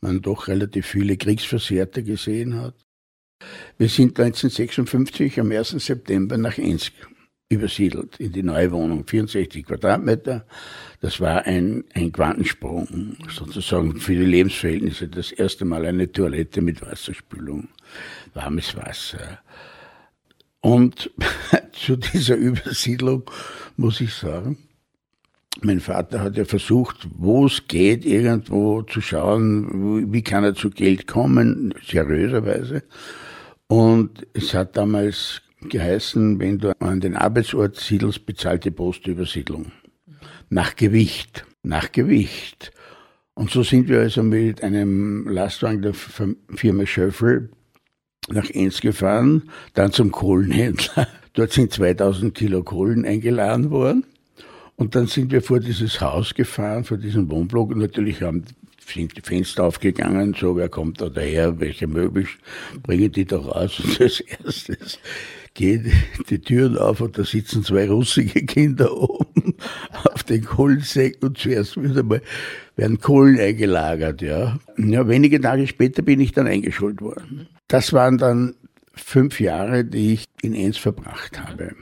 man 0.00 0.20
doch 0.20 0.48
relativ 0.48 0.86
viele 0.86 1.16
Kriegsversehrte 1.16 2.02
gesehen 2.02 2.60
hat. 2.60 2.74
Wir 3.76 3.88
sind 3.88 4.18
1956 4.18 5.40
am 5.40 5.50
1. 5.50 5.70
September 5.70 6.38
nach 6.38 6.58
Ensk 6.58 6.92
übersiedelt 7.48 8.18
in 8.18 8.32
die 8.32 8.42
neue 8.42 8.72
Wohnung, 8.72 9.06
64 9.06 9.66
Quadratmeter. 9.66 10.46
Das 11.00 11.20
war 11.20 11.44
ein, 11.44 11.84
ein 11.94 12.12
Quantensprung, 12.12 13.16
sozusagen 13.30 14.00
für 14.00 14.14
die 14.14 14.24
Lebensverhältnisse. 14.24 15.08
Das 15.08 15.32
erste 15.32 15.64
Mal 15.64 15.84
eine 15.84 16.10
Toilette 16.10 16.62
mit 16.62 16.82
Wasserspülung, 16.82 17.68
warmes 18.32 18.76
Wasser. 18.76 19.40
Und 20.60 21.10
zu 21.72 21.96
dieser 21.96 22.36
Übersiedlung 22.36 23.30
muss 23.76 24.00
ich 24.00 24.14
sagen, 24.14 24.56
mein 25.60 25.80
Vater 25.80 26.20
hat 26.20 26.36
ja 26.36 26.44
versucht, 26.44 27.06
wo 27.16 27.46
es 27.46 27.68
geht, 27.68 28.04
irgendwo 28.04 28.82
zu 28.82 29.00
schauen, 29.00 30.12
wie 30.12 30.22
kann 30.22 30.42
er 30.42 30.54
zu 30.54 30.70
Geld 30.70 31.06
kommen, 31.06 31.74
seriöserweise. 31.86 32.82
Und 33.68 34.26
es 34.32 34.52
hat 34.52 34.76
damals 34.76 35.42
geheißen, 35.68 36.38
wenn 36.38 36.58
du 36.58 36.72
an 36.80 37.00
den 37.00 37.16
Arbeitsort 37.16 37.76
siedelst, 37.76 38.26
bezahlte 38.26 38.70
Postübersiedlung. 38.70 39.72
Nach 40.48 40.76
Gewicht. 40.76 41.44
Nach 41.62 41.90
Gewicht. 41.92 42.72
Und 43.34 43.50
so 43.50 43.62
sind 43.62 43.88
wir 43.88 44.00
also 44.00 44.22
mit 44.22 44.62
einem 44.62 45.28
Lastwagen 45.28 45.82
der 45.82 45.94
Firma 45.94 46.86
Schöffel 46.86 47.50
nach 48.28 48.48
Enz 48.50 48.80
gefahren, 48.80 49.50
dann 49.74 49.92
zum 49.92 50.10
Kohlenhändler. 50.12 51.08
Dort 51.34 51.52
sind 51.52 51.72
2000 51.72 52.34
Kilo 52.34 52.62
Kohlen 52.62 53.04
eingeladen 53.04 53.70
worden. 53.70 54.06
Und 54.76 54.94
dann 54.94 55.06
sind 55.06 55.32
wir 55.32 55.42
vor 55.42 55.60
dieses 55.60 56.00
Haus 56.00 56.34
gefahren, 56.34 56.84
vor 56.84 56.96
diesem 56.96 57.30
Wohnblock. 57.30 57.70
Und 57.70 57.78
natürlich 57.78 58.22
haben 58.22 58.44
sind 58.86 59.16
die 59.16 59.22
Fenster 59.22 59.64
aufgegangen, 59.64 60.34
so, 60.38 60.56
wer 60.56 60.68
kommt 60.68 61.00
da 61.00 61.08
daher, 61.08 61.58
welche 61.58 61.86
Möbel 61.86 62.26
bringen 62.82 63.10
die 63.10 63.24
da 63.24 63.38
raus? 63.38 63.80
Und 63.84 64.00
als 64.00 64.20
erstes 64.20 64.98
gehen 65.54 65.92
die 66.30 66.40
Türen 66.40 66.76
auf 66.76 67.00
und 67.00 67.16
da 67.16 67.24
sitzen 67.24 67.64
zwei 67.64 67.88
russische 67.88 68.44
Kinder 68.44 68.94
oben 68.94 69.54
auf 70.12 70.22
den 70.24 70.44
Kohlensäcken 70.44 71.28
und 71.28 71.38
zuerst 71.38 71.80
wieder 71.82 72.02
mal 72.02 72.20
werden 72.76 73.00
Kohlen 73.00 73.38
eingelagert, 73.38 74.20
ja. 74.20 74.58
Ja, 74.76 75.08
wenige 75.08 75.40
Tage 75.40 75.66
später 75.66 76.02
bin 76.02 76.20
ich 76.20 76.32
dann 76.32 76.48
eingeschult 76.48 77.00
worden. 77.00 77.48
Das 77.68 77.92
waren 77.92 78.18
dann 78.18 78.56
fünf 78.94 79.40
Jahre, 79.40 79.84
die 79.84 80.14
ich 80.14 80.24
in 80.42 80.54
Enns 80.54 80.76
verbracht 80.76 81.40
habe. 81.40 81.74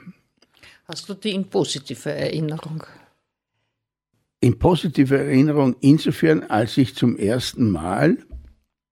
Hast 0.84 1.08
du 1.08 1.14
die 1.14 1.30
in 1.30 1.48
positiver 1.48 2.12
Erinnerung? 2.12 2.82
In 4.40 4.58
positiver 4.58 5.18
Erinnerung 5.18 5.76
insofern, 5.80 6.42
als 6.42 6.76
ich 6.76 6.94
zum 6.94 7.16
ersten 7.16 7.70
Mal 7.70 8.18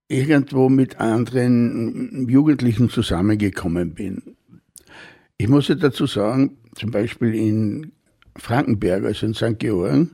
irgendwo 0.07 0.69
mit 0.69 0.99
anderen 0.99 2.27
Jugendlichen 2.27 2.89
zusammengekommen 2.89 3.93
bin. 3.93 4.35
Ich 5.41 5.47
muss 5.47 5.69
ja 5.69 5.73
dazu 5.73 6.05
sagen, 6.05 6.55
zum 6.75 6.91
Beispiel 6.91 7.33
in 7.33 7.93
Frankenberg, 8.35 9.05
also 9.05 9.25
in 9.25 9.33
St. 9.33 9.57
Georgen, 9.57 10.11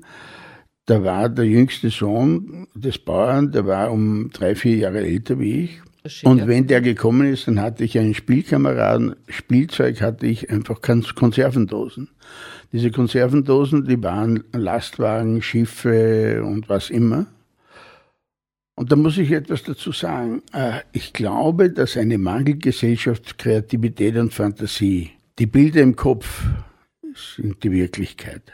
da 0.86 1.04
war 1.04 1.28
der 1.28 1.44
jüngste 1.44 1.90
Sohn 1.90 2.66
des 2.74 2.98
Bauern, 2.98 3.52
der 3.52 3.66
war 3.66 3.92
um 3.92 4.30
drei, 4.32 4.56
vier 4.56 4.78
Jahre 4.78 5.00
älter 5.00 5.38
wie 5.38 5.66
ich. 5.66 5.82
Und 6.24 6.48
wenn 6.48 6.68
der 6.68 6.80
gekommen 6.80 7.28
ist, 7.28 7.46
dann 7.46 7.60
hatte 7.60 7.84
ich 7.84 8.00
einen 8.00 8.14
Spielkameraden, 8.14 9.18
Spielzeug 9.28 10.00
hatte 10.00 10.28
ich 10.28 10.50
einfach 10.50 10.80
Konservendosen. 10.82 12.08
Diese 12.72 12.90
Konservendosen, 12.90 13.84
die 13.84 14.02
waren 14.02 14.46
Lastwagen, 14.54 15.42
Schiffe 15.42 16.42
und 16.42 16.70
was 16.70 16.90
immer. 16.90 17.26
Und 18.76 18.94
da 18.94 18.96
muss 18.96 19.18
ich 19.18 19.32
etwas 19.32 19.64
dazu 19.64 19.92
sagen. 19.92 20.42
Äh, 20.54 20.80
ich 20.94 21.12
glaube, 21.12 21.70
dass 21.70 21.98
eine 21.98 22.18
Mangelgesellschaft 22.18 23.38
Kreativität 23.38 24.16
und 24.16 24.34
Fantasie 24.34 25.17
die 25.40 25.46
Bilder 25.46 25.82
im 25.82 25.96
Kopf 25.96 26.44
sind 27.14 27.64
die 27.64 27.72
Wirklichkeit. 27.72 28.54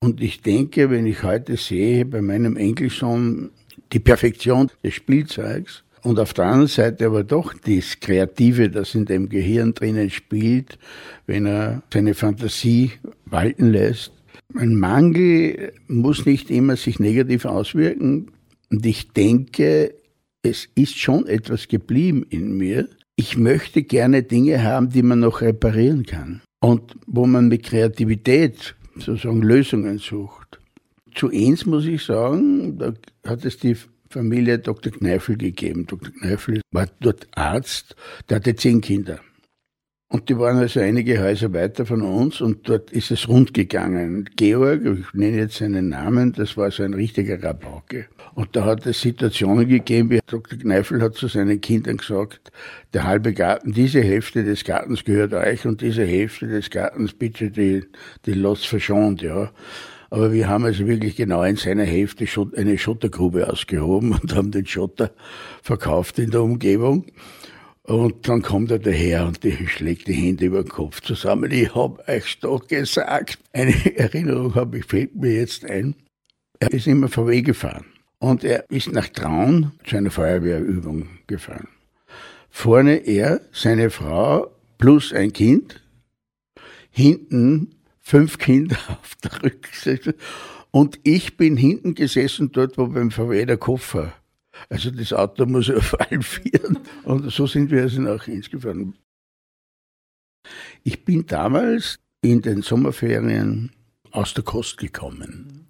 Und 0.00 0.20
ich 0.20 0.40
denke, 0.42 0.90
wenn 0.90 1.06
ich 1.06 1.22
heute 1.22 1.56
sehe 1.56 2.04
bei 2.04 2.22
meinem 2.22 2.56
Enkelsohn 2.56 3.50
die 3.92 3.98
Perfektion 3.98 4.70
des 4.82 4.94
Spielzeugs 4.94 5.84
und 6.02 6.18
auf 6.18 6.32
der 6.32 6.46
anderen 6.46 6.68
Seite 6.68 7.06
aber 7.06 7.24
doch 7.24 7.52
das 7.52 8.00
Kreative, 8.00 8.70
das 8.70 8.94
in 8.94 9.04
dem 9.04 9.28
Gehirn 9.28 9.74
drinnen 9.74 10.10
spielt, 10.10 10.78
wenn 11.26 11.46
er 11.46 11.82
seine 11.92 12.14
Fantasie 12.14 12.92
walten 13.26 13.70
lässt. 13.70 14.12
Ein 14.54 14.76
Mangel 14.76 15.72
muss 15.88 16.24
nicht 16.24 16.50
immer 16.50 16.76
sich 16.76 16.98
negativ 17.00 17.44
auswirken. 17.44 18.30
Und 18.70 18.86
ich 18.86 19.10
denke, 19.10 19.94
es 20.42 20.68
ist 20.74 20.98
schon 20.98 21.26
etwas 21.26 21.68
geblieben 21.68 22.24
in 22.30 22.56
mir, 22.56 22.88
ich 23.18 23.36
möchte 23.36 23.82
gerne 23.82 24.22
Dinge 24.22 24.62
haben, 24.62 24.90
die 24.90 25.02
man 25.02 25.18
noch 25.18 25.40
reparieren 25.40 26.06
kann 26.06 26.40
und 26.60 26.94
wo 27.06 27.26
man 27.26 27.48
mit 27.48 27.64
Kreativität 27.64 28.76
sozusagen 28.94 29.42
Lösungen 29.42 29.98
sucht. 29.98 30.60
Zu 31.16 31.28
eins 31.28 31.66
muss 31.66 31.84
ich 31.84 32.04
sagen, 32.04 32.78
da 32.78 32.94
hat 33.26 33.44
es 33.44 33.58
die 33.58 33.76
Familie 34.08 34.60
Dr. 34.60 34.92
Kneifel 34.92 35.36
gegeben. 35.36 35.84
Dr. 35.86 36.12
Kneifel 36.12 36.60
war 36.70 36.86
dort 37.00 37.26
Arzt, 37.34 37.96
der 38.28 38.36
hatte 38.36 38.54
zehn 38.54 38.80
Kinder. 38.80 39.18
Und 40.10 40.30
die 40.30 40.38
waren 40.38 40.56
also 40.56 40.80
einige 40.80 41.20
Häuser 41.20 41.52
weiter 41.52 41.84
von 41.84 42.00
uns 42.00 42.40
und 42.40 42.66
dort 42.66 42.90
ist 42.92 43.10
es 43.10 43.28
rund 43.28 43.52
gegangen. 43.52 44.30
Georg, 44.36 44.80
ich 44.86 45.12
nenne 45.12 45.36
jetzt 45.36 45.56
seinen 45.56 45.90
Namen, 45.90 46.32
das 46.32 46.56
war 46.56 46.70
so 46.70 46.82
ein 46.82 46.94
richtiger 46.94 47.42
Rabauke. 47.42 48.06
Und 48.34 48.56
da 48.56 48.64
hat 48.64 48.86
es 48.86 49.02
Situationen 49.02 49.68
gegeben, 49.68 50.08
wie 50.08 50.20
Dr. 50.26 50.58
Kneifel 50.58 51.02
hat 51.02 51.16
zu 51.16 51.28
seinen 51.28 51.60
Kindern 51.60 51.98
gesagt, 51.98 52.50
der 52.94 53.04
halbe 53.04 53.34
Garten, 53.34 53.72
diese 53.72 54.00
Hälfte 54.00 54.44
des 54.44 54.64
Gartens 54.64 55.04
gehört 55.04 55.34
euch 55.34 55.66
und 55.66 55.82
diese 55.82 56.06
Hälfte 56.06 56.46
des 56.46 56.70
Gartens 56.70 57.12
bitte 57.12 57.50
die, 57.50 57.84
die 58.24 58.32
Lots 58.32 58.64
verschont, 58.64 59.20
ja. 59.20 59.50
Aber 60.08 60.32
wir 60.32 60.48
haben 60.48 60.64
also 60.64 60.86
wirklich 60.86 61.16
genau 61.16 61.42
in 61.42 61.56
seiner 61.56 61.84
Hälfte 61.84 62.24
eine 62.56 62.78
Schottergrube 62.78 63.46
ausgehoben 63.52 64.12
und 64.12 64.34
haben 64.34 64.52
den 64.52 64.64
Schotter 64.64 65.10
verkauft 65.62 66.18
in 66.18 66.30
der 66.30 66.42
Umgebung. 66.42 67.04
Und 67.88 68.28
dann 68.28 68.42
kommt 68.42 68.70
er 68.70 68.78
daher 68.78 69.24
und 69.24 69.42
die 69.42 69.66
schlägt 69.66 70.08
die 70.08 70.12
Hände 70.12 70.44
über 70.44 70.62
den 70.62 70.68
Kopf 70.68 71.00
zusammen. 71.00 71.50
Ich 71.50 71.74
hab 71.74 72.06
euch 72.06 72.38
doch 72.40 72.66
gesagt. 72.68 73.38
Eine 73.54 73.96
Erinnerung 73.96 74.54
habe 74.56 74.76
ich, 74.76 74.84
fällt 74.84 75.16
mir 75.16 75.32
jetzt 75.32 75.64
ein. 75.64 75.94
Er 76.58 76.70
ist 76.70 76.86
immer 76.86 77.08
VW 77.08 77.40
gefahren. 77.40 77.86
Und 78.18 78.44
er 78.44 78.68
ist 78.68 78.92
nach 78.92 79.08
Traun 79.08 79.72
zu 79.86 79.96
einer 79.96 80.10
Feuerwehrübung 80.10 81.08
gefahren. 81.26 81.68
Vorne 82.50 82.96
er, 83.06 83.40
seine 83.52 83.88
Frau 83.88 84.50
plus 84.76 85.14
ein 85.14 85.32
Kind. 85.32 85.80
Hinten 86.90 87.74
fünf 88.02 88.36
Kinder 88.36 88.76
auf 88.88 89.14
der 89.24 89.42
Rückseite. 89.44 90.14
Und 90.72 91.00
ich 91.04 91.38
bin 91.38 91.56
hinten 91.56 91.94
gesessen, 91.94 92.52
dort, 92.52 92.76
wo 92.76 92.86
beim 92.88 93.10
VW 93.10 93.46
der 93.46 93.56
Koffer 93.56 94.12
also 94.68 94.90
das 94.90 95.12
Auto 95.12 95.46
muss 95.46 95.70
auf 95.70 95.98
allen 96.00 96.22
Vieren. 96.22 96.78
Und 97.04 97.30
so 97.32 97.46
sind 97.46 97.70
wir 97.70 97.82
also 97.82 98.00
nach 98.00 98.26
Inns 98.28 98.50
gefahren. 98.50 98.94
Ich 100.84 101.04
bin 101.04 101.26
damals 101.26 101.98
in 102.22 102.42
den 102.42 102.62
Sommerferien 102.62 103.72
aus 104.10 104.34
der 104.34 104.44
Kost 104.44 104.78
gekommen. 104.78 105.68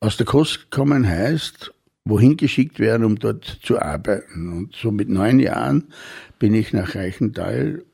Aus 0.00 0.16
der 0.16 0.26
Kost 0.26 0.70
gekommen 0.70 1.06
heißt, 1.06 1.72
wohin 2.04 2.36
geschickt 2.36 2.78
werden, 2.78 3.04
um 3.04 3.18
dort 3.18 3.44
zu 3.62 3.80
arbeiten. 3.80 4.52
Und 4.52 4.74
so 4.74 4.90
mit 4.90 5.08
neun 5.08 5.40
Jahren 5.40 5.92
bin 6.38 6.54
ich 6.54 6.72
nach 6.72 6.94
Reichenthal 6.94 7.84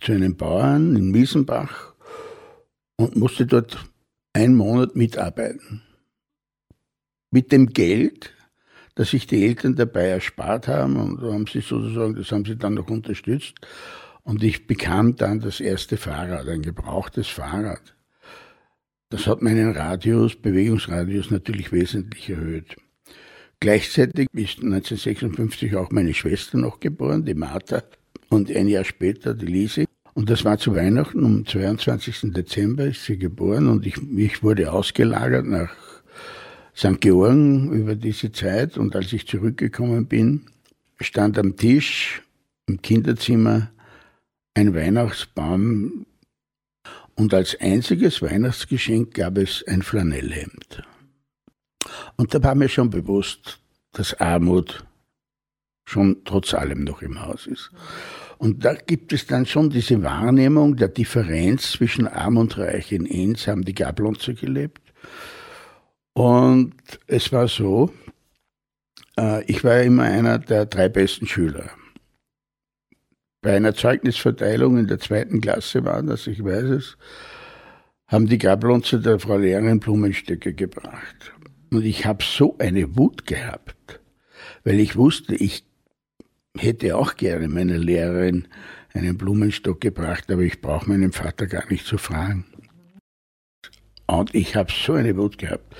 zu 0.00 0.12
einem 0.12 0.36
Bauern 0.36 0.96
in 0.96 1.10
Miesenbach 1.10 1.94
und 2.96 3.16
musste 3.16 3.46
dort 3.46 3.78
einen 4.32 4.54
Monat 4.54 4.96
mitarbeiten. 4.96 5.82
Mit 7.34 7.50
dem 7.50 7.66
Geld, 7.66 8.32
das 8.94 9.10
sich 9.10 9.26
die 9.26 9.44
Eltern 9.44 9.74
dabei 9.74 10.06
erspart 10.06 10.68
haben 10.68 10.94
und 10.94 11.20
haben 11.20 11.48
sie 11.48 11.62
sozusagen, 11.62 12.14
das 12.14 12.30
haben 12.30 12.44
sie 12.44 12.54
dann 12.54 12.74
noch 12.74 12.88
unterstützt. 12.88 13.54
Und 14.22 14.44
ich 14.44 14.68
bekam 14.68 15.16
dann 15.16 15.40
das 15.40 15.58
erste 15.58 15.96
Fahrrad, 15.96 16.46
ein 16.46 16.62
gebrauchtes 16.62 17.26
Fahrrad. 17.26 17.96
Das 19.08 19.26
hat 19.26 19.42
meinen 19.42 19.72
Radius, 19.72 20.36
Bewegungsradius 20.36 21.32
natürlich 21.32 21.72
wesentlich 21.72 22.30
erhöht. 22.30 22.76
Gleichzeitig 23.58 24.28
ist 24.32 24.62
1956 24.62 25.74
auch 25.74 25.90
meine 25.90 26.14
Schwester 26.14 26.56
noch 26.56 26.78
geboren, 26.78 27.24
die 27.24 27.34
Martha, 27.34 27.82
und 28.28 28.48
ein 28.48 28.68
Jahr 28.68 28.84
später 28.84 29.34
die 29.34 29.46
Lise. 29.46 29.86
Und 30.12 30.30
das 30.30 30.44
war 30.44 30.58
zu 30.58 30.76
Weihnachten, 30.76 31.24
am 31.24 31.44
22. 31.44 32.32
Dezember 32.32 32.84
ist 32.84 33.04
sie 33.04 33.18
geboren 33.18 33.66
und 33.66 33.86
ich, 33.86 33.96
ich 34.16 34.44
wurde 34.44 34.70
ausgelagert 34.70 35.46
nach 35.46 35.74
St. 36.76 37.00
Georgen 37.00 37.72
über 37.72 37.94
diese 37.94 38.32
Zeit. 38.32 38.76
Und 38.76 38.96
als 38.96 39.12
ich 39.12 39.26
zurückgekommen 39.26 40.06
bin, 40.06 40.46
stand 41.00 41.38
am 41.38 41.56
Tisch 41.56 42.22
im 42.66 42.80
Kinderzimmer 42.82 43.70
ein 44.54 44.74
Weihnachtsbaum 44.74 46.06
und 47.16 47.32
als 47.32 47.58
einziges 47.60 48.22
Weihnachtsgeschenk 48.22 49.14
gab 49.14 49.38
es 49.38 49.64
ein 49.66 49.82
Flanellhemd. 49.82 50.82
Und 52.16 52.34
da 52.34 52.42
war 52.42 52.54
mir 52.54 52.68
schon 52.68 52.90
bewusst, 52.90 53.60
dass 53.92 54.14
Armut 54.14 54.84
schon 55.86 56.24
trotz 56.24 56.54
allem 56.54 56.82
noch 56.82 57.02
im 57.02 57.20
Haus 57.20 57.46
ist. 57.46 57.70
Und 58.38 58.64
da 58.64 58.74
gibt 58.74 59.12
es 59.12 59.26
dann 59.26 59.46
schon 59.46 59.70
diese 59.70 60.02
Wahrnehmung 60.02 60.76
der 60.76 60.88
Differenz 60.88 61.72
zwischen 61.72 62.08
Arm 62.08 62.36
und 62.36 62.58
Reich. 62.58 62.90
In 62.90 63.06
Enns 63.06 63.46
haben 63.46 63.64
die 63.64 63.74
Gablonzer 63.74 64.32
gelebt. 64.32 64.80
Und 66.14 66.74
es 67.08 67.32
war 67.32 67.48
so, 67.48 67.92
äh, 69.18 69.44
ich 69.44 69.64
war 69.64 69.82
immer 69.82 70.04
einer 70.04 70.38
der 70.38 70.66
drei 70.66 70.88
besten 70.88 71.26
Schüler. 71.26 71.70
Bei 73.42 73.56
einer 73.56 73.74
Zeugnisverteilung 73.74 74.78
in 74.78 74.86
der 74.86 75.00
zweiten 75.00 75.40
Klasse 75.40 75.84
war 75.84 76.02
das, 76.02 76.26
ich 76.26 76.42
weiß 76.42 76.64
es, 76.64 76.96
haben 78.06 78.26
die 78.26 78.38
Gablonzer 78.38 78.98
der 78.98 79.18
Frau 79.18 79.36
Lehrerin 79.36 79.80
Blumenstöcke 79.80 80.54
gebracht. 80.54 81.32
Und 81.70 81.84
ich 81.84 82.06
habe 82.06 82.22
so 82.22 82.56
eine 82.58 82.96
Wut 82.96 83.26
gehabt, 83.26 84.00
weil 84.62 84.78
ich 84.78 84.96
wusste, 84.96 85.34
ich 85.34 85.66
hätte 86.56 86.96
auch 86.96 87.16
gerne 87.16 87.48
meiner 87.48 87.76
Lehrerin 87.76 88.46
einen 88.92 89.18
Blumenstock 89.18 89.80
gebracht, 89.80 90.30
aber 90.30 90.42
ich 90.42 90.60
brauche 90.60 90.88
meinen 90.88 91.10
Vater 91.12 91.48
gar 91.48 91.68
nicht 91.68 91.86
zu 91.86 91.98
fragen. 91.98 92.46
Und 94.06 94.34
ich 94.34 94.56
habe 94.56 94.72
so 94.72 94.94
eine 94.94 95.16
Wut 95.16 95.38
gehabt. 95.38 95.74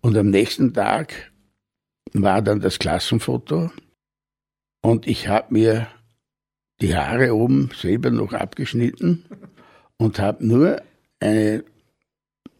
Und 0.00 0.16
am 0.16 0.30
nächsten 0.30 0.72
Tag 0.72 1.32
war 2.12 2.40
dann 2.42 2.60
das 2.60 2.78
Klassenfoto 2.78 3.70
und 4.80 5.06
ich 5.06 5.28
habe 5.28 5.52
mir 5.52 5.88
die 6.80 6.96
Haare 6.96 7.34
oben 7.34 7.70
selber 7.74 8.10
noch 8.10 8.32
abgeschnitten 8.32 9.24
und 9.96 10.18
habe 10.18 10.46
nur 10.46 10.80
eine, 11.20 11.64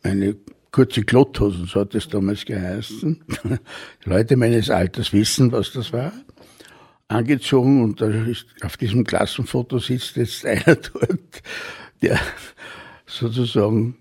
eine 0.02 0.36
kurze 0.72 1.04
Klotthosen, 1.04 1.66
so 1.66 1.80
hat 1.80 1.94
es 1.94 2.08
damals 2.08 2.44
geheißen. 2.44 3.24
Leute 4.04 4.36
meines 4.36 4.68
Alters 4.68 5.12
wissen, 5.12 5.52
was 5.52 5.72
das 5.72 5.92
war 5.92 6.12
angezogen 7.08 7.82
und 7.82 8.00
da 8.00 8.08
ist, 8.08 8.46
auf 8.62 8.76
diesem 8.76 9.04
Klassenfoto 9.04 9.78
sitzt 9.78 10.16
jetzt 10.16 10.44
einer 10.46 10.76
dort, 10.76 11.42
der 12.02 12.20
sozusagen 13.06 13.96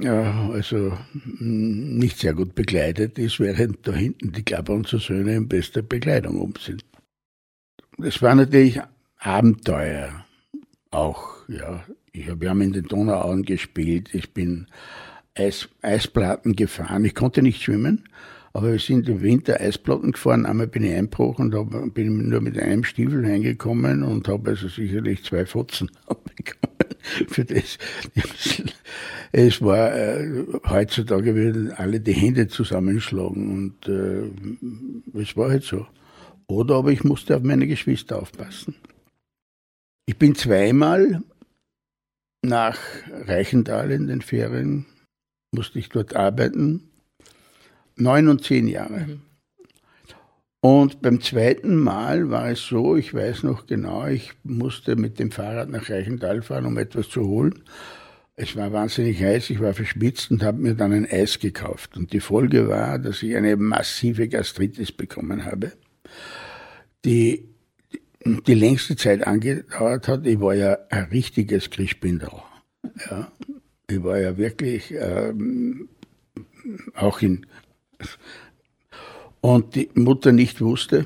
ja, 0.00 0.50
also 0.50 0.96
nicht 1.38 2.18
sehr 2.18 2.34
gut 2.34 2.54
bekleidet 2.54 3.18
ist, 3.18 3.38
während 3.38 3.86
da 3.86 3.92
hinten 3.92 4.32
die 4.32 4.42
Klappernzer 4.42 4.98
Söhne 4.98 5.36
in 5.36 5.48
bester 5.48 5.82
Bekleidung 5.82 6.40
um 6.40 6.54
sind. 6.58 6.84
Das 7.98 8.20
war 8.20 8.34
natürlich 8.34 8.80
Abenteuer 9.18 10.24
auch, 10.90 11.48
ja. 11.48 11.84
Ich 12.12 12.28
hab, 12.28 12.40
wir 12.40 12.50
haben 12.50 12.60
in 12.60 12.72
den 12.72 12.84
Donauauen 12.84 13.42
gespielt, 13.42 14.14
ich 14.14 14.32
bin 14.32 14.66
Eis, 15.34 15.68
Eisplatten 15.82 16.54
gefahren, 16.54 17.04
ich 17.04 17.14
konnte 17.14 17.42
nicht 17.42 17.62
schwimmen, 17.62 18.04
aber 18.52 18.70
wir 18.70 18.78
sind 18.78 19.08
im 19.08 19.20
Winter 19.20 19.60
Eisplatten 19.60 20.12
gefahren. 20.12 20.46
Einmal 20.46 20.68
bin 20.68 20.84
ich 20.84 20.94
einbrochen 20.94 21.52
und 21.52 21.92
bin 21.92 22.28
nur 22.28 22.40
mit 22.40 22.56
einem 22.56 22.84
Stiefel 22.84 23.26
reingekommen 23.26 24.04
und 24.04 24.28
habe 24.28 24.50
also 24.50 24.68
sicherlich 24.68 25.24
zwei 25.24 25.44
Fotzen 25.44 25.90
abbekommen. 26.06 26.83
Für 27.28 27.44
das. 27.44 27.78
Es 29.32 29.60
war, 29.60 29.94
äh, 29.94 30.44
heutzutage 30.68 31.34
würden 31.34 31.72
alle 31.72 32.00
die 32.00 32.12
Hände 32.12 32.48
zusammenschlagen 32.48 33.50
und 33.50 33.88
äh, 33.88 35.20
es 35.20 35.36
war 35.36 35.50
halt 35.50 35.64
so. 35.64 35.86
Oder 36.46 36.76
aber 36.76 36.92
ich 36.92 37.04
musste 37.04 37.36
auf 37.36 37.42
meine 37.42 37.66
Geschwister 37.66 38.20
aufpassen. 38.20 38.76
Ich 40.06 40.18
bin 40.18 40.34
zweimal 40.34 41.22
nach 42.42 42.78
Reichenthal 43.10 43.90
in 43.90 44.06
den 44.06 44.20
Ferien, 44.20 44.86
musste 45.52 45.78
ich 45.78 45.88
dort 45.88 46.14
arbeiten 46.14 46.90
neun 47.96 48.28
und 48.28 48.44
zehn 48.44 48.68
Jahre. 48.68 49.00
Mhm. 49.00 49.22
Und 50.64 51.02
beim 51.02 51.20
zweiten 51.20 51.76
Mal 51.76 52.30
war 52.30 52.48
es 52.48 52.66
so, 52.66 52.96
ich 52.96 53.12
weiß 53.12 53.42
noch 53.42 53.66
genau, 53.66 54.06
ich 54.06 54.32
musste 54.44 54.96
mit 54.96 55.18
dem 55.18 55.30
Fahrrad 55.30 55.68
nach 55.68 55.90
Reichenthal 55.90 56.40
fahren, 56.40 56.64
um 56.64 56.78
etwas 56.78 57.10
zu 57.10 57.28
holen. 57.28 57.64
Es 58.34 58.56
war 58.56 58.72
wahnsinnig 58.72 59.22
heiß, 59.22 59.50
ich 59.50 59.60
war 59.60 59.74
verschwitzt 59.74 60.30
und 60.30 60.42
habe 60.42 60.62
mir 60.62 60.74
dann 60.74 60.94
ein 60.94 61.06
Eis 61.06 61.38
gekauft. 61.38 61.98
Und 61.98 62.14
die 62.14 62.20
Folge 62.20 62.66
war, 62.66 62.98
dass 62.98 63.22
ich 63.22 63.36
eine 63.36 63.58
massive 63.58 64.26
Gastritis 64.26 64.90
bekommen 64.90 65.44
habe, 65.44 65.72
die 67.04 67.46
die 68.24 68.54
längste 68.54 68.96
Zeit 68.96 69.26
angedauert 69.26 70.08
hat. 70.08 70.26
Ich 70.26 70.40
war 70.40 70.54
ja 70.54 70.78
ein 70.88 71.04
richtiges 71.10 71.68
Krischbindel. 71.68 72.30
Ja. 73.10 73.30
Ich 73.90 74.02
war 74.02 74.18
ja 74.18 74.38
wirklich 74.38 74.94
ähm, 74.98 75.90
auch 76.94 77.20
in 77.20 77.44
und 79.44 79.74
die 79.74 79.90
Mutter 79.92 80.32
nicht 80.32 80.62
wusste, 80.62 81.04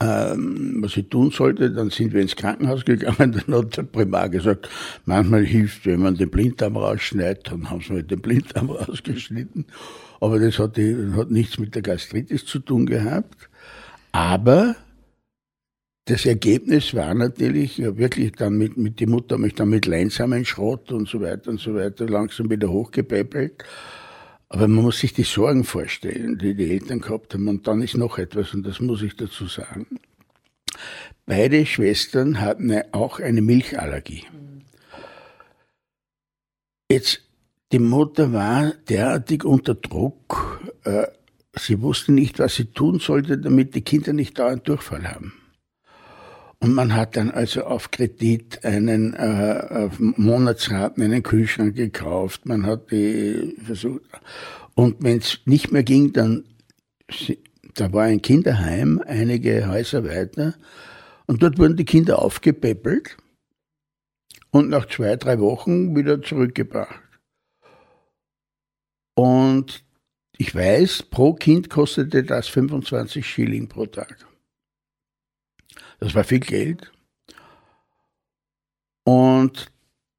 ähm, 0.00 0.78
was 0.80 0.92
sie 0.92 1.02
tun 1.02 1.30
sollte, 1.30 1.70
dann 1.70 1.90
sind 1.90 2.14
wir 2.14 2.22
ins 2.22 2.36
Krankenhaus 2.36 2.84
gegangen, 2.86 3.32
dann 3.32 3.54
hat 3.54 3.76
der 3.76 3.82
Primar 3.82 4.30
gesagt, 4.30 4.66
manchmal 5.04 5.44
hilft, 5.44 5.84
wenn 5.84 6.00
man 6.00 6.14
den 6.14 6.30
Blinddarm 6.30 6.78
rausschneidet, 6.78 7.50
dann 7.50 7.68
haben 7.68 7.82
sie 7.82 7.92
halt 7.92 8.10
den 8.10 8.22
Blinddarm 8.22 8.70
rausgeschnitten. 8.70 9.66
Aber 10.20 10.38
das 10.38 10.58
hat, 10.58 10.78
die, 10.78 10.96
hat 11.14 11.30
nichts 11.30 11.58
mit 11.58 11.74
der 11.74 11.82
Gastritis 11.82 12.46
zu 12.46 12.60
tun 12.60 12.86
gehabt. 12.86 13.50
Aber 14.12 14.74
das 16.06 16.24
Ergebnis 16.24 16.94
war 16.94 17.12
natürlich 17.12 17.76
ja, 17.76 17.98
wirklich 17.98 18.32
dann 18.32 18.56
mit, 18.56 18.78
mit 18.78 19.00
die 19.00 19.06
Mutter 19.06 19.36
mich 19.36 19.54
dann 19.54 19.68
mit 19.68 19.84
Leinsamen 19.84 20.46
Schrott 20.46 20.90
und 20.90 21.08
so 21.08 21.20
weiter 21.20 21.50
und 21.50 21.60
so 21.60 21.74
weiter 21.74 22.06
langsam 22.06 22.48
wieder 22.48 22.70
hochgepäppelt. 22.70 23.64
Aber 24.52 24.68
man 24.68 24.84
muss 24.84 24.98
sich 24.98 25.14
die 25.14 25.22
Sorgen 25.22 25.64
vorstellen, 25.64 26.36
die 26.36 26.54
die 26.54 26.70
Eltern 26.70 27.00
gehabt 27.00 27.32
haben. 27.32 27.48
Und 27.48 27.66
dann 27.66 27.80
ist 27.80 27.96
noch 27.96 28.18
etwas, 28.18 28.52
und 28.52 28.64
das 28.66 28.80
muss 28.80 29.00
ich 29.00 29.16
dazu 29.16 29.46
sagen. 29.46 29.86
Beide 31.24 31.64
Schwestern 31.64 32.38
hatten 32.38 32.70
auch 32.92 33.18
eine 33.18 33.40
Milchallergie. 33.40 34.24
Jetzt, 36.90 37.22
die 37.72 37.78
Mutter 37.78 38.34
war 38.34 38.74
derartig 38.90 39.44
unter 39.44 39.74
Druck, 39.74 40.60
äh, 40.84 41.06
sie 41.56 41.80
wusste 41.80 42.12
nicht, 42.12 42.38
was 42.38 42.54
sie 42.54 42.66
tun 42.66 42.98
sollte, 42.98 43.38
damit 43.38 43.74
die 43.74 43.80
Kinder 43.80 44.12
nicht 44.12 44.38
dauernd 44.38 44.68
Durchfall 44.68 45.10
haben. 45.10 45.32
Und 46.62 46.74
man 46.74 46.94
hat 46.94 47.16
dann 47.16 47.32
also 47.32 47.64
auf 47.64 47.90
Kredit 47.90 48.64
einen 48.64 49.14
äh, 49.14 49.66
auf 49.68 49.98
Monatsraten 49.98 51.02
einen 51.02 51.24
Kühlschrank 51.24 51.74
gekauft. 51.74 52.46
Man 52.46 52.64
hat 52.64 52.92
die 52.92 53.56
versucht. 53.64 54.02
Und 54.74 55.02
wenn 55.02 55.18
es 55.18 55.40
nicht 55.44 55.72
mehr 55.72 55.82
ging, 55.82 56.12
dann 56.12 56.44
da 57.74 57.92
war 57.92 58.04
ein 58.04 58.22
Kinderheim, 58.22 59.02
einige 59.04 59.68
Häuser 59.68 60.04
weiter, 60.04 60.54
und 61.26 61.42
dort 61.42 61.58
wurden 61.58 61.76
die 61.76 61.84
Kinder 61.84 62.22
aufgepäppelt 62.22 63.16
und 64.52 64.68
nach 64.68 64.86
zwei, 64.86 65.16
drei 65.16 65.40
Wochen 65.40 65.96
wieder 65.96 66.22
zurückgebracht. 66.22 67.02
Und 69.16 69.84
ich 70.38 70.54
weiß, 70.54 71.04
pro 71.10 71.34
Kind 71.34 71.70
kostete 71.70 72.22
das 72.22 72.46
25 72.46 73.26
Schilling 73.26 73.68
pro 73.68 73.86
Tag. 73.86 74.31
Das 76.02 76.16
war 76.16 76.24
viel 76.24 76.40
Geld. 76.40 76.90
Und 79.04 79.70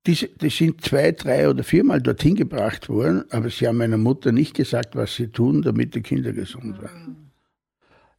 die, 0.08 0.30
die 0.39 0.50
sind 0.50 0.82
zwei, 0.82 1.12
drei 1.12 1.50
oder 1.50 1.65
viermal 1.65 2.02
dorthin 2.02 2.36
gebracht 2.36 2.88
worden, 2.88 3.26
aber 3.32 3.50
sie 3.50 3.67
haben 3.67 3.78
meiner 3.78 3.98
Mutter 3.98 4.32
nicht 4.32 4.54
gesagt, 4.54 4.96
was 4.96 5.13
sie 5.15 5.28
tun, 5.28 5.62
damit 5.62 5.93
die 5.93 6.02
Kinder 6.02 6.32
gesund 6.32 6.82
werden. 6.82 7.32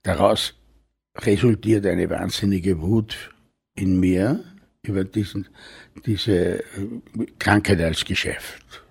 Daraus 0.02 0.54
resultiert 1.16 1.86
eine 1.86 2.10
wahnsinnige 2.10 2.82
Wut 2.82 3.32
in 3.74 3.98
mir 3.98 4.44
über 4.82 5.04
diesen, 5.04 5.48
diese 6.04 6.58
äh, 6.58 6.64
Krankheit 7.38 7.80
als 7.80 8.04
Geschäft. 8.04 8.84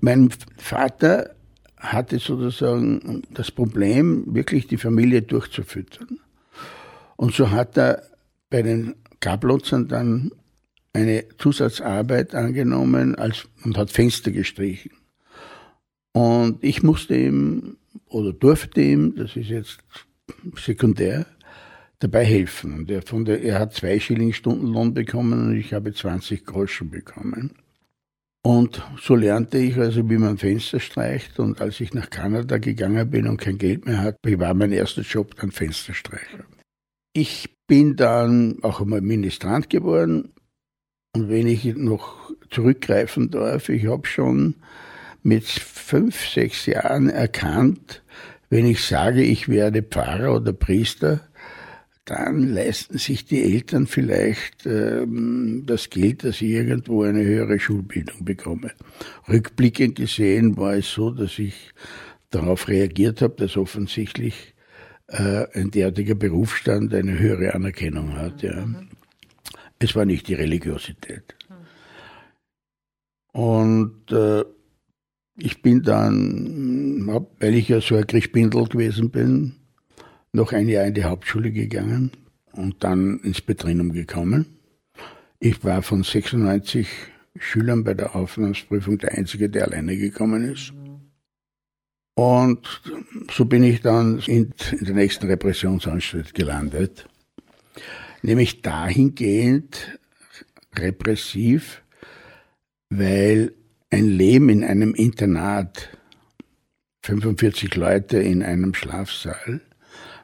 Mein 0.00 0.28
Vater 0.56 1.36
hatte 1.76 2.18
sozusagen 2.18 3.22
das 3.30 3.52
Problem, 3.52 4.24
wirklich 4.34 4.66
die 4.66 4.76
Familie 4.76 5.22
durchzufüttern. 5.22 6.18
Und 7.22 7.32
so 7.32 7.52
hat 7.52 7.78
er 7.78 8.02
bei 8.50 8.62
den 8.62 8.96
Kablotzern 9.20 9.86
dann 9.86 10.32
eine 10.92 11.24
Zusatzarbeit 11.38 12.34
angenommen 12.34 13.14
als, 13.14 13.46
und 13.62 13.78
hat 13.78 13.92
Fenster 13.92 14.32
gestrichen. 14.32 14.90
Und 16.10 16.64
ich 16.64 16.82
musste 16.82 17.14
ihm 17.14 17.76
oder 18.06 18.32
durfte 18.32 18.80
ihm, 18.80 19.14
das 19.14 19.36
ist 19.36 19.50
jetzt 19.50 19.78
sekundär, 20.56 21.26
dabei 22.00 22.24
helfen. 22.24 22.74
Und 22.74 22.90
er, 22.90 23.02
von 23.02 23.24
der, 23.24 23.40
er 23.40 23.60
hat 23.60 23.72
zwei 23.72 24.00
Schilling 24.00 24.32
Stundenlohn 24.32 24.92
bekommen 24.92 25.46
und 25.46 25.56
ich 25.56 25.74
habe 25.74 25.94
20 25.94 26.44
Groschen 26.44 26.90
bekommen. 26.90 27.52
Und 28.42 28.82
so 29.00 29.14
lernte 29.14 29.58
ich 29.58 29.76
also, 29.76 30.10
wie 30.10 30.18
man 30.18 30.38
Fenster 30.38 30.80
streicht. 30.80 31.38
Und 31.38 31.60
als 31.60 31.78
ich 31.78 31.94
nach 31.94 32.10
Kanada 32.10 32.58
gegangen 32.58 33.08
bin 33.08 33.28
und 33.28 33.36
kein 33.36 33.58
Geld 33.58 33.86
mehr 33.86 34.00
hatte, 34.00 34.40
war 34.40 34.54
mein 34.54 34.72
erster 34.72 35.02
Job 35.02 35.36
dann 35.36 35.52
Fensterstreicher. 35.52 36.44
Ich 37.12 37.50
bin 37.66 37.96
dann 37.96 38.58
auch 38.62 38.80
einmal 38.80 39.00
Ministrant 39.00 39.68
geworden. 39.70 40.32
Und 41.14 41.28
wenn 41.28 41.46
ich 41.46 41.64
noch 41.76 42.30
zurückgreifen 42.50 43.30
darf, 43.30 43.68
ich 43.68 43.86
habe 43.86 44.06
schon 44.06 44.54
mit 45.22 45.44
fünf, 45.44 46.26
sechs 46.26 46.66
Jahren 46.66 47.10
erkannt, 47.10 48.02
wenn 48.48 48.66
ich 48.66 48.84
sage, 48.84 49.22
ich 49.22 49.48
werde 49.48 49.82
Pfarrer 49.82 50.36
oder 50.36 50.52
Priester, 50.52 51.20
dann 52.04 52.48
leisten 52.48 52.98
sich 52.98 53.26
die 53.26 53.42
Eltern 53.42 53.86
vielleicht 53.86 54.66
ähm, 54.66 55.62
das 55.66 55.88
Geld, 55.90 56.24
dass 56.24 56.42
ich 56.42 56.50
irgendwo 56.50 57.02
eine 57.04 57.22
höhere 57.22 57.60
Schulbildung 57.60 58.24
bekomme. 58.24 58.72
Rückblickend 59.28 59.96
gesehen 59.96 60.56
war 60.56 60.74
es 60.74 60.90
so, 60.90 61.10
dass 61.10 61.38
ich 61.38 61.72
darauf 62.30 62.68
reagiert 62.68 63.22
habe, 63.22 63.36
dass 63.36 63.56
offensichtlich 63.56 64.51
äh, 65.12 65.46
ein 65.54 65.70
derartiger 65.70 66.14
Berufsstand 66.14 66.94
eine 66.94 67.18
höhere 67.18 67.54
Anerkennung 67.54 68.16
hat. 68.16 68.42
Ja. 68.42 68.66
Es 69.78 69.94
war 69.94 70.04
nicht 70.04 70.28
die 70.28 70.34
Religiosität. 70.34 71.36
Und 73.32 74.10
äh, 74.10 74.44
ich 75.38 75.62
bin 75.62 75.82
dann, 75.82 77.06
weil 77.40 77.54
ich 77.54 77.68
ja 77.68 77.80
so 77.80 77.96
ein 77.96 78.06
Kriechbindel 78.06 78.68
gewesen 78.68 79.10
bin, 79.10 79.56
noch 80.32 80.52
ein 80.52 80.68
Jahr 80.68 80.86
in 80.86 80.94
die 80.94 81.04
Hauptschule 81.04 81.50
gegangen 81.50 82.12
und 82.52 82.84
dann 82.84 83.18
ins 83.20 83.40
Betrinum 83.40 83.92
gekommen. 83.92 84.46
Ich 85.40 85.64
war 85.64 85.82
von 85.82 86.02
96 86.02 86.86
Schülern 87.38 87.84
bei 87.84 87.94
der 87.94 88.14
Aufnahmsprüfung 88.14 88.98
der 88.98 89.12
Einzige, 89.12 89.48
der 89.48 89.66
alleine 89.66 89.96
gekommen 89.96 90.44
ist. 90.44 90.72
Und 92.14 92.82
so 93.30 93.46
bin 93.46 93.62
ich 93.62 93.80
dann 93.80 94.18
in, 94.26 94.52
in 94.72 94.84
der 94.84 94.94
nächsten 94.94 95.26
Repressionsanstalt 95.26 96.34
gelandet. 96.34 97.06
Nämlich 98.22 98.62
dahingehend 98.62 99.98
repressiv, 100.76 101.82
weil 102.90 103.52
ein 103.90 104.06
Leben 104.06 104.48
in 104.48 104.64
einem 104.64 104.94
Internat, 104.94 105.90
45 107.02 107.74
Leute 107.74 108.18
in 108.18 108.42
einem 108.42 108.74
Schlafsaal, 108.74 109.60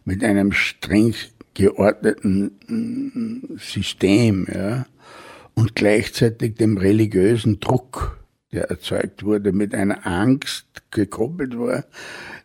mit 0.05 0.23
einem 0.23 0.53
streng 0.53 1.15
geordneten 1.55 2.53
mm, 2.69 3.59
System 3.59 4.47
ja, 4.53 4.87
und 5.55 5.75
gleichzeitig 5.75 6.55
dem 6.55 6.79
religiösen 6.79 7.59
Druck, 7.61 8.19
der 8.53 8.71
erzeugt 8.71 9.25
wurde, 9.25 9.53
mit 9.53 9.75
einer 9.75 10.07
Angst 10.07 10.67
gekoppelt 10.91 11.59
war, 11.59 11.85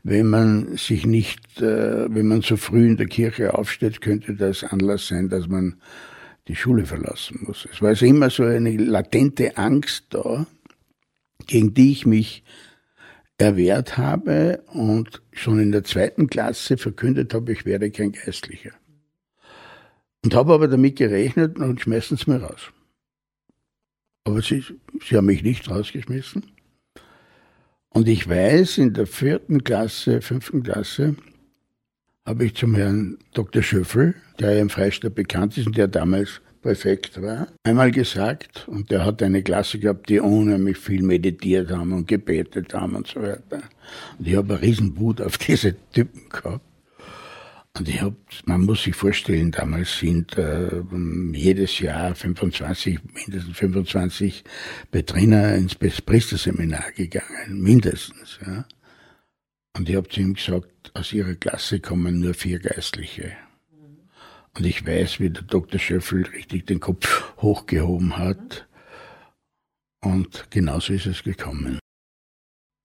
wenn 0.04 0.30
man 0.30 0.76
sich 0.76 1.06
nicht, 1.06 1.62
äh, 1.62 2.14
wenn 2.14 2.28
man 2.28 2.42
so 2.42 2.58
früh 2.58 2.86
in 2.86 2.98
der 2.98 3.08
Kirche 3.08 3.58
aufsteht, 3.58 4.02
könnte 4.02 4.36
das 4.36 4.64
Anlass 4.64 5.08
sein, 5.08 5.30
dass 5.30 5.48
man 5.48 5.76
die 6.50 6.56
Schule 6.56 6.86
verlassen 6.86 7.40
muss. 7.44 7.68
Es 7.72 7.82
war 7.82 7.90
also 7.90 8.06
immer 8.06 8.30
so 8.30 8.44
eine 8.44 8.76
latente 8.76 9.58
Angst 9.58 10.08
da, 10.10 10.46
gegen 11.48 11.74
die 11.74 11.92
ich 11.94 12.06
mich 12.06 12.44
erwehrt 13.38 13.98
habe 13.98 14.64
und 14.68 15.22
schon 15.32 15.60
in 15.60 15.72
der 15.72 15.84
zweiten 15.84 16.28
Klasse 16.28 16.78
verkündet 16.78 17.34
habe, 17.34 17.54
ich 17.54 17.66
werde 17.66 17.92
kein 17.92 18.12
Geistlicher. 18.12 18.72
Und 20.24 20.36
habe 20.36 20.54
aber 20.54 20.68
damit 20.68 20.98
gerechnet 20.98 21.58
und 21.58 21.82
schmeißen 21.82 22.18
sie 22.18 22.30
mir 22.30 22.44
raus. 22.44 22.72
Aber 24.26 24.42
sie, 24.42 24.64
sie 25.02 25.18
haben 25.18 25.26
mich 25.26 25.44
nicht 25.44 25.70
rausgeschmissen. 25.70 26.44
Und 27.90 28.08
ich 28.08 28.28
weiß, 28.28 28.80
in 28.80 28.94
der 28.94 29.06
vierten 29.06 29.64
Klasse, 29.64 30.22
fünften 30.22 30.64
Klasse, 30.64 31.16
habe 32.26 32.46
ich 32.46 32.56
zum 32.56 32.76
Herrn 32.76 33.18
Dr. 33.34 33.62
Schöffel, 33.62 34.16
der 34.40 34.54
ja 34.54 34.62
im 34.62 34.70
Freistaat 34.70 35.14
bekannt 35.16 35.58
ist 35.58 35.68
und 35.68 35.78
der 35.78 35.88
damals 35.88 36.42
Präfekt 36.64 37.22
war, 37.22 37.48
einmal 37.64 37.92
gesagt, 37.92 38.68
und 38.70 38.90
der 38.90 39.06
hat 39.06 39.22
eine 39.22 39.44
Klasse 39.44 39.80
gehabt, 39.80 40.08
die 40.08 40.22
unheimlich 40.22 40.78
viel 40.78 41.04
meditiert 41.04 41.70
haben 41.70 41.92
und 41.92 42.08
gebetet 42.08 42.74
haben 42.74 42.96
und 42.96 43.06
so 43.06 43.22
weiter. 43.22 43.64
Und 44.18 44.28
ich 44.28 44.36
habe 44.38 44.54
einen 44.54 44.64
Riesenwut 44.64 45.22
auf 45.22 45.38
diese 45.48 45.76
Typen 45.92 46.30
gehabt. 46.30 46.66
Und 47.76 47.90
ich 47.90 48.02
hab, 48.02 48.14
man 48.46 48.62
muss 48.62 48.84
sich 48.84 48.96
vorstellen, 48.96 49.52
damals 49.52 49.98
sind 49.98 50.38
äh, 50.38 50.84
jedes 51.32 51.80
Jahr 51.80 52.14
25, 52.14 53.00
mindestens 53.16 53.58
25 53.58 54.44
Betriner 54.92 55.56
ins 55.56 55.74
Priesterseminar 55.74 56.92
gegangen, 56.92 57.62
mindestens. 57.62 58.40
Ja. 58.46 58.66
Und 59.76 59.90
ich 59.90 59.96
habe 59.96 60.08
zu 60.08 60.22
ihm 60.22 60.36
gesagt, 60.36 60.92
aus 60.94 61.12
ihrer 61.14 61.34
Klasse 61.34 61.80
kommen 61.80 62.20
nur 62.20 62.36
vier 62.36 62.60
Geistliche. 62.60 63.36
Und 64.56 64.66
ich 64.66 64.86
weiß, 64.86 65.20
wie 65.20 65.32
der 65.32 65.42
Dr. 65.42 65.80
Schöffel 65.80 66.28
richtig 66.28 66.68
den 66.68 66.80
Kopf 66.80 67.34
hochgehoben 67.38 68.18
hat. 68.18 68.68
Und 70.00 70.46
genauso 70.52 70.94
ist 70.94 71.08
es 71.08 71.24
gekommen. 71.24 71.80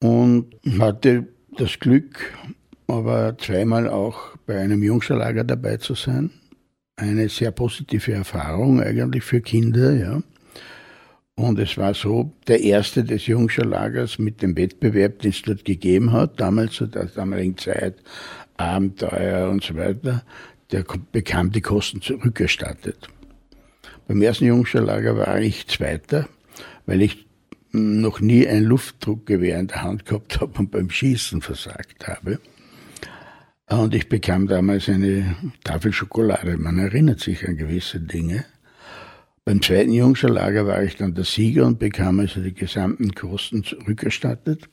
Und 0.00 0.54
hatte 0.78 1.28
das 1.58 1.78
Glück, 1.78 2.32
aber 2.88 3.36
zweimal 3.38 3.88
auch 3.88 4.36
bei 4.46 4.58
einem 4.58 4.82
Jungscherlager 4.82 5.44
dabei 5.44 5.76
zu 5.76 5.94
sein. 5.94 6.30
Eine 6.96 7.28
sehr 7.28 7.52
positive 7.52 8.12
Erfahrung 8.12 8.82
eigentlich 8.82 9.22
für 9.22 9.40
Kinder, 9.40 9.92
ja. 9.92 10.22
Und 11.36 11.60
es 11.60 11.76
war 11.76 11.94
so, 11.94 12.32
der 12.48 12.60
erste 12.60 13.04
des 13.04 13.28
Jungscherlagers 13.28 14.18
mit 14.18 14.42
dem 14.42 14.56
Wettbewerb, 14.56 15.20
den 15.20 15.30
es 15.30 15.42
dort 15.42 15.64
gegeben 15.64 16.10
hat, 16.10 16.40
damals 16.40 16.72
zu 16.72 16.88
der 16.88 17.04
damaligen 17.04 17.56
Zeit, 17.56 18.02
Abenteuer 18.56 19.48
und 19.48 19.62
so 19.62 19.76
weiter, 19.76 20.24
der 20.72 20.84
bekam 21.12 21.52
die 21.52 21.60
Kosten 21.60 22.02
zurückerstattet. 22.02 23.08
Beim 24.08 24.20
ersten 24.20 24.46
Jungscharlager 24.46 25.16
war 25.16 25.40
ich 25.40 25.68
Zweiter, 25.68 26.28
weil 26.86 27.02
ich 27.02 27.28
noch 27.70 28.20
nie 28.20 28.48
ein 28.48 28.64
Luftdruckgewehr 28.64 29.60
in 29.60 29.68
der 29.68 29.82
Hand 29.82 30.06
gehabt 30.06 30.40
habe 30.40 30.58
und 30.58 30.70
beim 30.70 30.90
Schießen 30.90 31.40
versagt 31.40 32.08
habe. 32.08 32.40
Und 33.70 33.94
ich 33.94 34.08
bekam 34.08 34.46
damals 34.46 34.88
eine 34.88 35.36
Tafel 35.62 35.92
Schokolade. 35.92 36.56
Man 36.56 36.78
erinnert 36.78 37.20
sich 37.20 37.46
an 37.46 37.56
gewisse 37.56 38.00
Dinge. 38.00 38.44
Beim 39.44 39.62
zweiten 39.62 39.92
Jungscharlager 39.92 40.66
war 40.66 40.82
ich 40.82 40.96
dann 40.96 41.14
der 41.14 41.24
Sieger 41.24 41.66
und 41.66 41.78
bekam 41.78 42.20
also 42.20 42.40
die 42.40 42.54
gesamten 42.54 43.14
Kosten 43.14 43.64
zurückerstattet, 43.64 44.68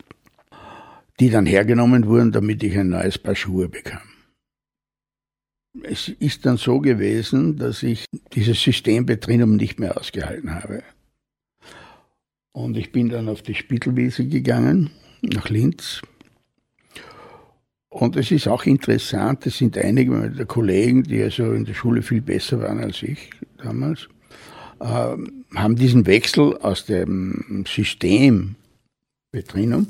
die 1.20 1.30
dann 1.30 1.46
hergenommen 1.46 2.08
wurden, 2.08 2.32
damit 2.32 2.64
ich 2.64 2.78
ein 2.78 2.90
neues 2.90 3.18
Paar 3.18 3.36
Schuhe 3.36 3.70
bekam 3.70 4.02
es 5.84 6.10
ist 6.10 6.46
dann 6.46 6.58
so 6.58 6.80
gewesen, 6.80 7.58
dass 7.58 7.84
ich 7.84 8.06
dieses 8.34 8.62
System 8.62 9.06
Betrinum 9.06 9.56
nicht 9.56 9.80
mehr 9.80 9.98
ausgehalten 9.98 10.54
habe. 10.54 10.84
Und 12.52 12.78
ich 12.78 12.92
bin 12.92 13.10
dann 13.10 13.28
auf 13.28 13.42
die 13.42 13.56
Spittelwiese 13.56 14.26
gegangen, 14.28 14.92
nach 15.22 15.50
Linz. 15.50 16.02
Und 17.96 18.18
es 18.18 18.30
ist 18.30 18.50
auch 18.50 18.66
interessant, 18.66 19.46
es 19.46 19.58
sind 19.58 19.78
einige 19.78 20.30
der 20.30 20.46
Kollegen, 20.46 21.04
die 21.04 21.24
also 21.24 21.54
in 21.54 21.64
der 21.64 21.74
Schule 21.74 22.02
viel 22.02 22.20
besser 22.20 22.60
waren 22.60 22.82
als 22.82 23.02
ich 23.02 23.30
damals, 23.58 24.10
äh, 24.82 25.16
haben 25.56 25.76
diesen 25.78 26.06
Wechsel 26.06 26.58
aus 26.58 26.86
dem 26.86 27.64
System 27.66 28.56
Betrinum 29.32 29.88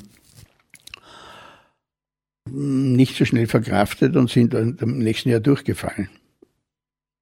nicht 2.51 3.15
so 3.15 3.25
schnell 3.25 3.47
verkraftet 3.47 4.15
und 4.15 4.29
sind 4.29 4.53
dann 4.53 4.77
im 4.79 4.99
nächsten 4.99 5.29
Jahr 5.29 5.39
durchgefallen. 5.39 6.09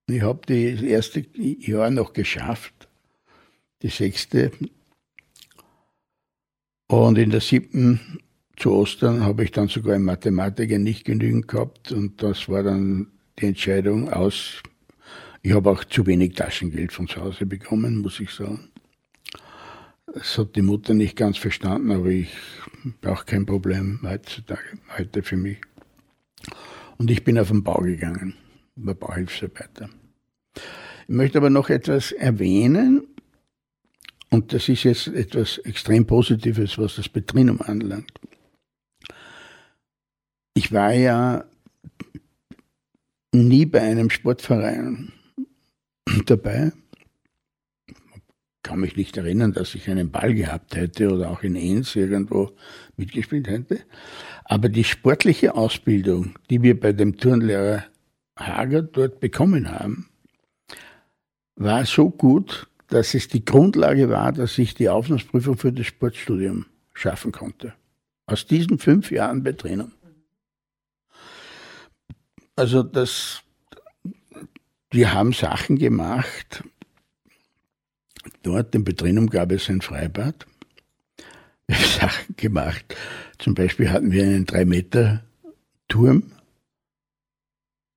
Ich 0.07 0.21
habe 0.21 0.41
das 0.47 0.81
erste 0.83 1.25
Jahr 1.37 1.91
noch 1.91 2.11
geschafft, 2.11 2.89
die 3.83 3.87
sechste. 3.87 4.51
Und 6.89 7.17
in 7.17 7.29
der 7.29 7.39
siebten 7.39 8.19
zu 8.63 8.71
Ostern 8.71 9.25
habe 9.25 9.43
ich 9.43 9.51
dann 9.51 9.67
sogar 9.67 9.93
in 9.93 10.03
Mathematiker 10.03 10.79
nicht 10.79 11.03
genügend 11.03 11.49
gehabt 11.49 11.91
und 11.91 12.23
das 12.23 12.47
war 12.47 12.63
dann 12.63 13.07
die 13.37 13.47
Entscheidung 13.47 14.09
aus. 14.09 14.63
Ich 15.41 15.51
habe 15.51 15.69
auch 15.69 15.83
zu 15.83 16.05
wenig 16.05 16.35
Taschengeld 16.35 16.93
von 16.93 17.09
zu 17.09 17.19
Hause 17.19 17.45
bekommen, 17.45 17.97
muss 17.97 18.21
ich 18.21 18.31
sagen. 18.31 18.69
Das 20.05 20.37
hat 20.37 20.55
die 20.55 20.61
Mutter 20.61 20.93
nicht 20.93 21.17
ganz 21.17 21.37
verstanden, 21.37 21.91
aber 21.91 22.05
ich 22.05 22.29
brauche 23.01 23.25
kein 23.25 23.45
Problem 23.45 23.99
heutzutage, 24.01 24.79
heute 24.97 25.23
für 25.23 25.35
mich. 25.35 25.57
Und 26.97 27.11
ich 27.11 27.25
bin 27.25 27.37
auf 27.37 27.49
den 27.49 27.63
Bau 27.63 27.81
gegangen, 27.81 28.33
war 28.77 28.95
Bauhilfsarbeiter. 28.95 29.89
Ich 30.55 30.63
möchte 31.09 31.37
aber 31.37 31.49
noch 31.49 31.69
etwas 31.69 32.13
erwähnen, 32.13 33.07
und 34.29 34.53
das 34.53 34.69
ist 34.69 34.83
jetzt 34.83 35.07
etwas 35.09 35.57
extrem 35.57 36.07
Positives, 36.07 36.77
was 36.77 36.95
das 36.95 37.09
Betrinum 37.09 37.61
anlangt. 37.61 38.21
Ich 40.55 40.71
war 40.71 40.93
ja 40.93 41.45
nie 43.33 43.65
bei 43.65 43.81
einem 43.81 44.09
Sportverein 44.09 45.11
dabei. 46.25 46.71
Kann 48.61 48.79
mich 48.79 48.95
nicht 48.95 49.17
erinnern, 49.17 49.51
dass 49.53 49.75
ich 49.75 49.89
einen 49.89 50.11
Ball 50.11 50.33
gehabt 50.33 50.75
hätte 50.75 51.11
oder 51.11 51.31
auch 51.31 51.43
in 51.43 51.55
Enns 51.55 51.95
irgendwo 51.95 52.51
mitgespielt 52.95 53.47
hätte. 53.47 53.79
Aber 54.45 54.69
die 54.69 54.83
sportliche 54.83 55.55
Ausbildung, 55.55 56.37
die 56.49 56.61
wir 56.61 56.79
bei 56.79 56.93
dem 56.93 57.17
Turnlehrer 57.17 57.83
Hager 58.37 58.83
dort 58.83 59.19
bekommen 59.19 59.71
haben, 59.71 60.07
war 61.55 61.85
so 61.85 62.09
gut, 62.09 62.67
dass 62.87 63.15
es 63.15 63.27
die 63.27 63.43
Grundlage 63.43 64.09
war, 64.09 64.31
dass 64.31 64.57
ich 64.57 64.75
die 64.75 64.89
Aufnahmeprüfung 64.89 65.57
für 65.57 65.71
das 65.71 65.87
Sportstudium 65.87 66.65
schaffen 66.93 67.31
konnte. 67.31 67.73
Aus 68.27 68.45
diesen 68.45 68.77
fünf 68.77 69.11
Jahren 69.11 69.43
Betraining. 69.43 69.91
Also 72.55 72.83
das, 72.83 73.41
wir 74.91 75.13
haben 75.13 75.33
Sachen 75.33 75.77
gemacht. 75.77 76.63
Dort 78.43 78.75
im 78.75 78.83
Betrinnum 78.83 79.29
gab 79.29 79.51
es 79.51 79.69
ein 79.69 79.81
Freibad. 79.81 80.45
Wir 81.67 81.77
haben 81.77 81.99
Sachen 81.99 82.35
gemacht. 82.35 82.95
Zum 83.37 83.55
Beispiel 83.55 83.89
hatten 83.89 84.11
wir 84.11 84.23
einen 84.23 84.45
drei 84.45 84.65
Meter 84.65 85.23
Turm 85.87 86.33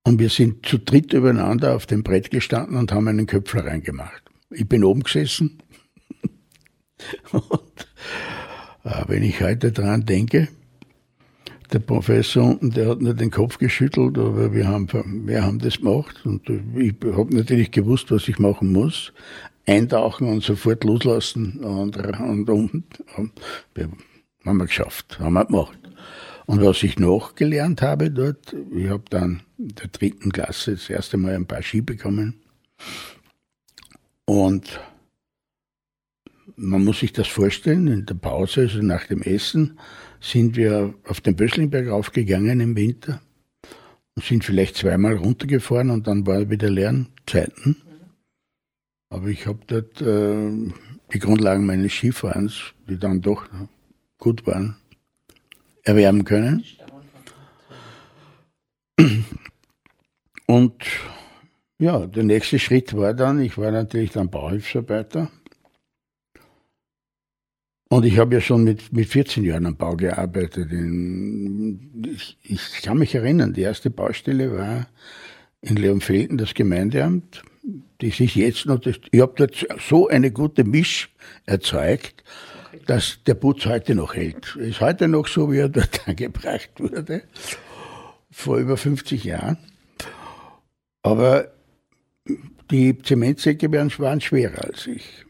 und 0.04 0.20
wir 0.20 0.30
sind 0.30 0.64
zu 0.64 0.78
dritt 0.78 1.12
übereinander 1.12 1.74
auf 1.74 1.86
dem 1.86 2.04
Brett 2.04 2.30
gestanden 2.30 2.76
und 2.76 2.92
haben 2.92 3.08
einen 3.08 3.26
Köpfler 3.26 3.64
reingemacht. 3.64 4.22
Ich 4.50 4.68
bin 4.68 4.84
oben 4.84 5.02
gesessen. 5.02 5.60
und 7.32 7.88
äh, 8.84 9.02
wenn 9.08 9.24
ich 9.24 9.40
heute 9.40 9.72
daran 9.72 10.06
denke, 10.06 10.48
der 11.72 11.80
Professor 11.80 12.44
unten, 12.44 12.70
der 12.70 12.88
hat 12.88 13.00
nur 13.00 13.14
den 13.14 13.30
Kopf 13.30 13.58
geschüttelt, 13.58 14.18
aber 14.18 14.52
wir 14.52 14.68
haben, 14.68 14.88
wir 15.26 15.42
haben 15.42 15.58
das 15.58 15.78
gemacht 15.78 16.24
und 16.24 16.48
ich 16.48 16.94
habe 17.04 17.34
natürlich 17.34 17.70
gewusst, 17.70 18.10
was 18.10 18.28
ich 18.28 18.38
machen 18.38 18.72
muss. 18.72 19.12
Eintauchen 19.66 20.28
und 20.28 20.44
sofort 20.44 20.84
loslassen 20.84 21.58
und, 21.58 21.96
und, 21.96 22.48
und, 22.48 23.32
wir, 23.74 23.88
haben 24.44 24.56
wir 24.58 24.66
geschafft, 24.66 25.18
haben 25.18 25.34
wir 25.34 25.44
gemacht. 25.44 25.78
Und 26.46 26.62
was 26.62 26.84
ich 26.84 26.98
noch 26.98 27.34
gelernt 27.34 27.82
habe 27.82 28.10
dort, 28.10 28.54
ich 28.72 28.88
habe 28.88 29.02
dann 29.10 29.42
in 29.58 29.74
der 29.74 29.88
dritten 29.88 30.30
Klasse 30.30 30.72
das 30.72 30.88
erste 30.88 31.16
Mal 31.16 31.34
ein 31.34 31.46
paar 31.46 31.62
Ski 31.62 31.80
bekommen. 31.80 32.40
Und 34.24 34.80
man 36.54 36.84
muss 36.84 37.00
sich 37.00 37.12
das 37.12 37.26
vorstellen, 37.26 37.88
in 37.88 38.06
der 38.06 38.14
Pause, 38.14 38.62
also 38.62 38.80
nach 38.82 39.06
dem 39.06 39.22
Essen, 39.22 39.78
sind 40.20 40.56
wir 40.56 40.94
auf 41.04 41.20
den 41.20 41.36
Böslingberg 41.36 41.88
raufgegangen 41.88 42.60
im 42.60 42.76
Winter 42.76 43.20
und 44.14 44.24
sind 44.24 44.44
vielleicht 44.44 44.76
zweimal 44.76 45.16
runtergefahren 45.16 45.90
und 45.90 46.06
dann 46.06 46.26
war 46.26 46.50
wieder 46.50 46.70
Lernzeiten. 46.70 47.76
Aber 49.08 49.28
ich 49.28 49.46
habe 49.46 49.60
dort 49.66 50.00
äh, 50.00 50.72
die 51.12 51.18
Grundlagen 51.18 51.66
meines 51.66 51.92
Skifahrens, 51.92 52.74
die 52.88 52.98
dann 52.98 53.20
doch 53.20 53.46
gut 54.18 54.46
waren, 54.46 54.76
erwerben 55.82 56.24
können. 56.24 56.64
Und 60.46 60.84
ja, 61.78 62.06
der 62.06 62.22
nächste 62.24 62.58
Schritt 62.58 62.96
war 62.96 63.14
dann, 63.14 63.40
ich 63.40 63.58
war 63.58 63.70
natürlich 63.70 64.10
dann 64.10 64.30
Bauhilfsarbeiter 64.30 65.30
und 67.88 68.04
ich 68.04 68.18
habe 68.18 68.34
ja 68.34 68.40
schon 68.40 68.64
mit, 68.64 68.92
mit 68.92 69.08
14 69.08 69.44
Jahren 69.44 69.66
am 69.66 69.76
Bau 69.76 69.96
gearbeitet. 69.96 70.72
In, 70.72 72.04
ich, 72.04 72.36
ich 72.42 72.82
kann 72.82 72.98
mich 72.98 73.14
erinnern, 73.14 73.52
die 73.52 73.62
erste 73.62 73.90
Baustelle 73.90 74.56
war 74.56 74.86
in 75.60 75.76
Leonfelden, 75.76 76.36
das 76.36 76.54
Gemeindeamt. 76.54 77.42
Das 77.98 78.20
ist 78.20 78.34
jetzt 78.34 78.66
noch, 78.66 78.80
das, 78.80 78.96
ich 79.10 79.20
habe 79.20 79.34
dort 79.36 79.66
so 79.80 80.08
eine 80.08 80.30
gute 80.30 80.64
Misch 80.64 81.10
erzeugt, 81.46 82.24
dass 82.86 83.18
der 83.24 83.34
Putz 83.34 83.66
heute 83.66 83.94
noch 83.94 84.14
hält. 84.14 84.56
Ist 84.56 84.80
heute 84.80 85.08
noch 85.08 85.26
so, 85.26 85.50
wie 85.52 85.58
er 85.58 85.68
dort 85.68 86.06
angebracht 86.08 86.70
wurde, 86.78 87.22
vor 88.30 88.58
über 88.58 88.76
50 88.76 89.24
Jahren. 89.24 89.58
Aber 91.02 91.52
die 92.70 92.98
Zementsäcke 92.98 93.70
waren 93.72 94.20
schwerer 94.20 94.64
als 94.64 94.86
ich. 94.88 95.25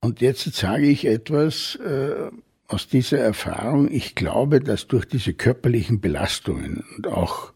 Und 0.00 0.20
jetzt 0.20 0.44
sage 0.54 0.86
ich 0.86 1.06
etwas 1.06 1.76
äh, 1.76 2.30
aus 2.68 2.88
dieser 2.88 3.18
Erfahrung. 3.18 3.90
Ich 3.90 4.14
glaube, 4.14 4.60
dass 4.60 4.86
durch 4.86 5.04
diese 5.04 5.34
körperlichen 5.34 6.00
Belastungen 6.00 6.84
und 6.96 7.06
auch 7.06 7.52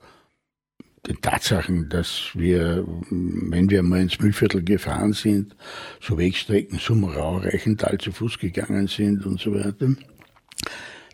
den 1.06 1.20
Tatsachen, 1.20 1.88
dass 1.88 2.30
wir, 2.34 2.84
wenn 3.10 3.70
wir 3.70 3.82
mal 3.82 4.00
ins 4.00 4.18
Müllviertel 4.18 4.62
gefahren 4.62 5.12
sind, 5.12 5.54
so 6.00 6.18
Wegstrecken 6.18 6.78
Summerau, 6.78 7.38
Reichental 7.38 7.98
zu 7.98 8.10
Fuß 8.12 8.38
gegangen 8.38 8.88
sind 8.88 9.24
und 9.26 9.40
so 9.40 9.54
weiter, 9.54 9.94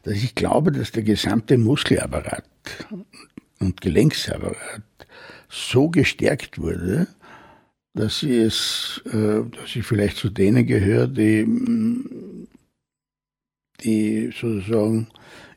dass 0.02 0.14
ich 0.14 0.34
glaube, 0.34 0.72
dass 0.72 0.92
der 0.92 1.02
gesamte 1.02 1.58
Muskelapparat 1.58 2.44
und 3.58 3.80
Gelenksapparat 3.80 4.82
so 5.48 5.90
gestärkt 5.90 6.58
wurde, 6.58 7.08
dass 7.94 8.20
sie 8.20 8.38
es, 8.38 9.02
äh, 9.06 9.42
dass 9.50 9.74
ich 9.74 9.84
vielleicht 9.84 10.16
zu 10.16 10.30
denen 10.30 10.66
gehöre, 10.66 11.08
die, 11.08 11.46
die 13.82 14.30
sozusagen 14.38 15.08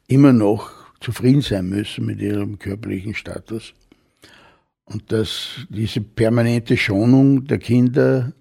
immer 0.08 0.34
noch 0.34 0.72
zufrieden 1.00 1.42
sein 1.42 1.70
müssen 1.70 2.06
mit 2.06 2.22
ihrem 2.22 2.58
körperlichen 2.58 3.14
Status. 3.14 3.74
Und 4.86 5.12
dass 5.12 5.66
diese 5.70 6.02
permanente 6.02 6.76
Schonung 6.76 7.46
der 7.46 7.60
Kinder 7.60 8.34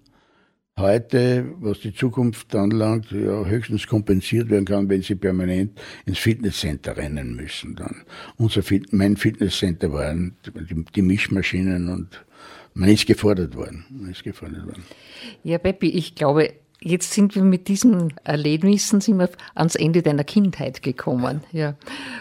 heute, 0.77 1.55
was 1.61 1.81
die 1.81 1.95
Zukunft 1.95 2.55
anlangt, 2.55 3.11
ja, 3.11 3.45
höchstens 3.45 3.87
kompensiert 3.87 4.49
werden 4.49 4.65
kann, 4.65 4.89
wenn 4.89 5.03
sie 5.03 5.15
permanent 5.15 5.81
ins 6.07 6.19
Fitnesscenter 6.19 6.97
rennen 6.97 7.37
müssen. 7.37 7.77
Dann. 7.77 8.03
Unser 8.37 8.63
Fit 8.63 8.93
mein 8.93 9.17
Fitnesscenter 9.17 9.93
waren 9.93 10.37
die, 10.47 10.85
die 10.95 11.03
Mischmaschinen 11.03 11.89
und 11.89 12.25
man 12.75 12.89
ist 12.89 13.07
gefordert 13.07 13.57
worden. 13.57 13.85
Man 13.91 14.11
ist 14.11 14.25
gefordert 14.25 14.67
worden. 14.67 14.85
Ja, 15.45 15.59
Peppi, 15.59 15.91
ich 15.91 16.15
glaube, 16.15 16.55
jetzt 16.81 17.13
sind 17.13 17.35
wir 17.35 17.43
mit 17.43 17.69
diesen 17.69 18.15
Erlebnissen 18.25 19.01
sind 19.01 19.19
wir 19.19 19.31
ans 19.55 19.75
Ende 19.75 20.03
deiner 20.03 20.25
Kindheit 20.25 20.83
gekommen. 20.83 21.43
Ja. 21.53 21.75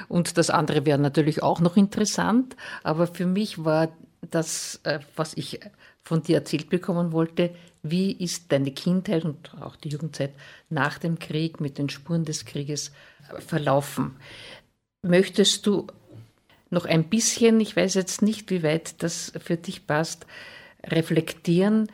Und 0.07 0.37
das 0.37 0.49
andere 0.49 0.85
wäre 0.85 0.99
natürlich 0.99 1.41
auch 1.43 1.59
noch 1.59 1.77
interessant, 1.77 2.55
aber 2.83 3.07
für 3.07 3.25
mich 3.25 3.63
war 3.63 3.89
das, 4.29 4.79
äh, 4.83 4.99
was 5.15 5.35
ich 5.35 5.59
von 6.03 6.21
dir 6.23 6.37
erzählt 6.37 6.69
bekommen 6.69 7.11
wollte, 7.11 7.53
wie 7.83 8.11
ist 8.11 8.51
deine 8.51 8.71
Kindheit 8.71 9.25
und 9.25 9.55
auch 9.59 9.75
die 9.75 9.89
Jugendzeit 9.89 10.33
nach 10.69 10.99
dem 10.99 11.17
Krieg 11.17 11.59
mit 11.59 11.77
den 11.77 11.89
Spuren 11.89 12.25
des 12.25 12.45
Krieges 12.45 12.91
verlaufen? 13.39 14.15
Möchtest 15.01 15.65
du 15.65 15.87
noch 16.71 16.85
ein 16.85 17.09
bisschen, 17.09 17.59
ich 17.59 17.75
weiß 17.75 17.93
jetzt 17.93 18.21
nicht, 18.21 18.49
wie 18.49 18.63
weit 18.63 19.03
das 19.03 19.33
für 19.43 19.57
dich 19.57 19.85
passt, 19.87 20.25
reflektieren, 20.83 21.91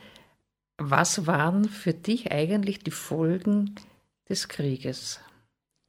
was 0.78 1.26
waren 1.26 1.68
für 1.68 1.92
dich 1.92 2.30
eigentlich 2.32 2.78
die 2.78 2.92
Folgen 2.92 3.74
des 4.28 4.48
Krieges? 4.48 5.20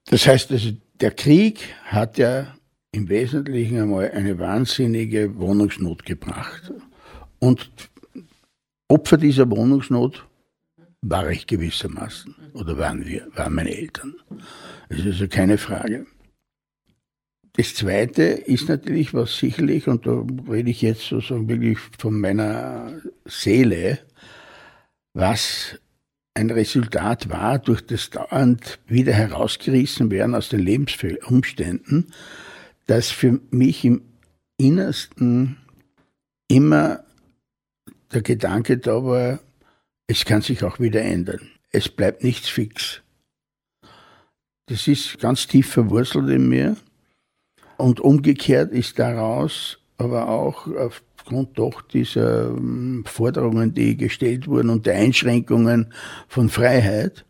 Das 0.06 0.26
heißt, 0.26 0.52
also 0.52 0.72
der 1.00 1.12
Krieg 1.12 1.60
hat 1.86 2.18
ja 2.18 2.56
im 2.92 3.08
Wesentlichen 3.08 3.80
einmal 3.80 4.12
eine 4.12 4.40
wahnsinnige 4.40 5.38
Wohnungsnot 5.38 6.06
gebracht. 6.06 6.74
Und 7.38 7.70
Opfer 8.88 9.18
dieser 9.18 9.50
Wohnungsnot 9.50 10.26
war 11.02 11.30
ich 11.30 11.46
gewissermaßen, 11.46 12.36
oder 12.54 12.78
waren 12.78 13.06
wir, 13.06 13.28
waren 13.36 13.54
meine 13.54 13.78
Eltern. 13.78 14.16
Das 14.90 15.00
ist 15.00 15.06
also 15.06 15.28
keine 15.28 15.58
Frage. 15.60 16.08
Das 17.60 17.76
Zweite 17.76 18.24
ist 18.24 18.70
natürlich, 18.70 19.14
was 19.14 19.38
sicherlich, 19.38 19.90
und 19.90 20.06
da 20.06 20.26
rede 20.50 20.70
ich 20.70 20.82
jetzt 20.82 21.02
sozusagen 21.02 21.50
wirklich 21.50 21.78
von 21.98 22.18
meiner 22.18 23.02
Seele, 23.26 24.00
was 25.14 25.78
ein 26.36 26.52
Resultat 26.52 27.28
war 27.28 27.60
durch 27.60 27.82
das 27.82 28.12
dauernd 28.12 28.80
wieder 28.88 29.12
herausgerissen 29.12 30.10
werden 30.10 30.36
aus 30.36 30.48
den 30.48 30.62
Lebensumständen, 30.62 32.14
dass 32.88 33.10
für 33.12 33.42
mich 33.52 33.84
im 33.84 34.04
Innersten 34.56 35.58
immer 36.48 37.04
der 38.14 38.22
Gedanke 38.22 38.78
da 38.78 39.04
war, 39.04 39.42
es 40.08 40.24
kann 40.24 40.42
sich 40.42 40.64
auch 40.64 40.80
wieder 40.80 41.02
ändern. 41.02 41.50
Es 41.72 41.90
bleibt 41.90 42.24
nichts 42.24 42.48
fix. 42.48 43.02
Das 44.68 44.88
ist 44.88 45.20
ganz 45.20 45.46
tief 45.46 45.70
verwurzelt 45.70 46.30
in 46.30 46.48
mir. 46.48 46.78
Und 47.80 48.02
umgekehrt 48.02 48.74
ist 48.74 49.00
daraus 49.00 49.80
aber 49.98 50.28
auch 50.28 50.68
aufgrund 50.68 51.58
doch 51.58 51.82
dieser 51.82 52.50
ähm, 52.50 53.04
Forderungen, 53.06 53.74
die 53.74 53.96
gestellt 53.96 54.48
wurden 54.48 54.70
und 54.70 54.86
der 54.86 54.96
Einschränkungen 54.96 55.94
von 56.28 56.50
Freiheit, 56.50 57.26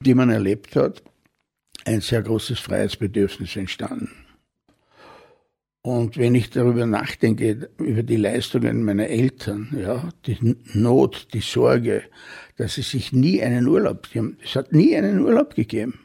die 0.00 0.14
man 0.14 0.28
erlebt 0.28 0.76
hat, 0.76 1.02
ein 1.86 2.02
sehr 2.02 2.20
großes 2.22 2.58
Freiheitsbedürfnis 2.58 3.56
entstanden. 3.56 4.10
Und 5.80 6.18
wenn 6.18 6.34
ich 6.34 6.50
darüber 6.50 6.84
nachdenke, 6.84 7.70
über 7.78 8.02
die 8.02 8.16
Leistungen 8.16 8.84
meiner 8.84 9.06
Eltern, 9.06 9.74
ja, 9.78 10.10
die 10.26 10.56
Not, 10.74 11.28
die 11.32 11.40
Sorge, 11.40 12.02
dass 12.56 12.74
sie 12.74 12.82
sich 12.82 13.12
nie 13.12 13.42
einen 13.42 13.66
Urlaub, 13.66 14.08
es 14.42 14.54
hat 14.54 14.72
nie 14.72 14.94
einen 14.96 15.20
Urlaub 15.20 15.54
gegeben. 15.54 16.03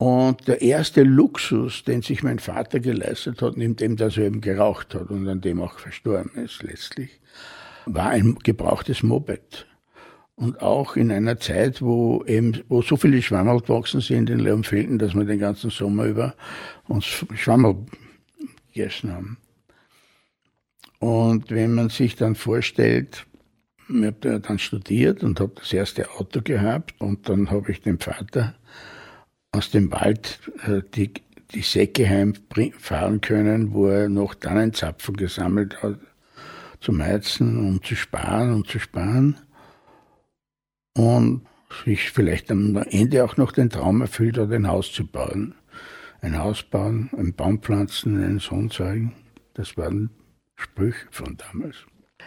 Und 0.00 0.48
der 0.48 0.62
erste 0.62 1.02
Luxus, 1.02 1.84
den 1.84 2.00
sich 2.00 2.22
mein 2.22 2.38
Vater 2.38 2.80
geleistet 2.80 3.42
hat, 3.42 3.58
neben 3.58 3.76
dem, 3.76 3.96
dass 3.98 4.16
er 4.16 4.24
eben 4.24 4.40
geraucht 4.40 4.94
hat 4.94 5.10
und 5.10 5.28
an 5.28 5.42
dem 5.42 5.60
auch 5.60 5.78
verstorben 5.78 6.42
ist 6.42 6.62
letztlich, 6.62 7.20
war 7.84 8.08
ein 8.08 8.36
gebrauchtes 8.36 9.02
Moped. 9.02 9.66
Und 10.36 10.62
auch 10.62 10.96
in 10.96 11.12
einer 11.12 11.38
Zeit, 11.38 11.82
wo 11.82 12.24
eben, 12.24 12.62
wo 12.70 12.80
so 12.80 12.96
viele 12.96 13.20
Schwammerl 13.20 13.60
gewachsen 13.60 14.00
sind 14.00 14.30
in 14.30 14.38
Leonfelden, 14.38 14.98
dass 14.98 15.14
wir 15.14 15.26
den 15.26 15.38
ganzen 15.38 15.68
Sommer 15.68 16.06
über 16.06 16.34
uns 16.88 17.04
Schwammerl 17.04 17.76
gegessen 18.72 19.12
haben. 19.12 19.36
Und 20.98 21.50
wenn 21.50 21.74
man 21.74 21.90
sich 21.90 22.16
dann 22.16 22.36
vorstellt, 22.36 23.26
ich 23.90 24.02
habe 24.02 24.40
dann 24.40 24.58
studiert 24.58 25.22
und 25.22 25.40
habe 25.40 25.52
das 25.56 25.74
erste 25.74 26.10
Auto 26.12 26.40
gehabt 26.40 26.94
und 27.02 27.28
dann 27.28 27.50
habe 27.50 27.70
ich 27.70 27.82
den 27.82 27.98
Vater 27.98 28.54
aus 29.52 29.70
dem 29.70 29.90
Wald 29.92 30.40
äh, 30.66 30.82
die, 30.94 31.12
die 31.52 31.62
Säcke 31.62 32.08
heimfahren 32.08 33.20
können, 33.20 33.72
wo 33.72 33.88
er 33.88 34.08
noch 34.08 34.34
Tannenzapfen 34.34 35.16
gesammelt 35.16 35.82
hat 35.82 35.98
zum 36.80 37.02
Heizen, 37.02 37.58
um 37.58 37.82
zu 37.82 37.94
sparen 37.94 38.54
und 38.54 38.66
zu 38.66 38.78
sparen. 38.78 39.36
Und 40.96 41.46
sich 41.84 42.10
vielleicht 42.10 42.50
am 42.50 42.76
Ende 42.76 43.24
auch 43.24 43.36
noch 43.36 43.52
den 43.52 43.70
Traum 43.70 44.00
erfüllt 44.00 44.38
hat, 44.38 44.50
ein 44.50 44.66
Haus 44.66 44.92
zu 44.92 45.06
bauen. 45.06 45.54
Ein 46.20 46.38
Haus 46.38 46.62
bauen, 46.62 47.10
ein 47.16 47.32
Baum 47.32 47.60
pflanzen, 47.62 48.22
einen 48.22 48.40
Sohn 48.40 48.70
zeigen. 48.70 49.14
Das 49.54 49.76
waren 49.76 50.10
Sprüche 50.56 51.06
von 51.10 51.36
damals. 51.36 51.76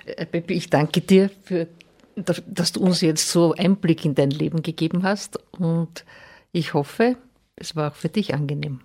Äh, 0.05 0.25
Peppi, 0.25 0.55
ich 0.55 0.69
danke 0.69 1.01
dir, 1.01 1.29
für, 1.43 1.67
dass 2.15 2.71
du 2.71 2.81
uns 2.81 3.01
jetzt 3.01 3.29
so 3.29 3.53
Einblick 3.53 4.05
in 4.05 4.15
dein 4.15 4.31
Leben 4.31 4.63
gegeben 4.63 5.03
hast 5.03 5.39
und 5.51 6.05
ich 6.53 6.73
hoffe, 6.73 7.17
es 7.57 7.75
war 7.75 7.91
auch 7.91 7.95
für 7.95 8.09
dich 8.09 8.33
angenehm. 8.33 8.79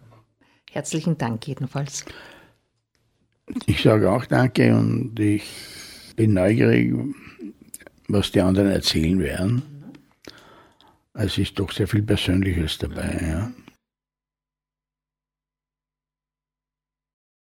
Herzlichen 0.72 1.16
Dank 1.16 1.46
jedenfalls. 1.46 2.04
Ich 3.66 3.82
sage 3.82 4.10
auch 4.10 4.26
Danke 4.26 4.74
und 4.74 5.18
ich 5.20 5.44
bin 6.16 6.34
neugierig, 6.34 6.94
was 8.08 8.32
die 8.32 8.40
anderen 8.40 8.70
erzählen 8.70 9.20
werden. 9.20 9.62
Es 11.14 11.38
ist 11.38 11.58
doch 11.58 11.72
sehr 11.72 11.88
viel 11.88 12.02
Persönliches 12.02 12.78
dabei. 12.78 13.18
Ja. 13.22 13.50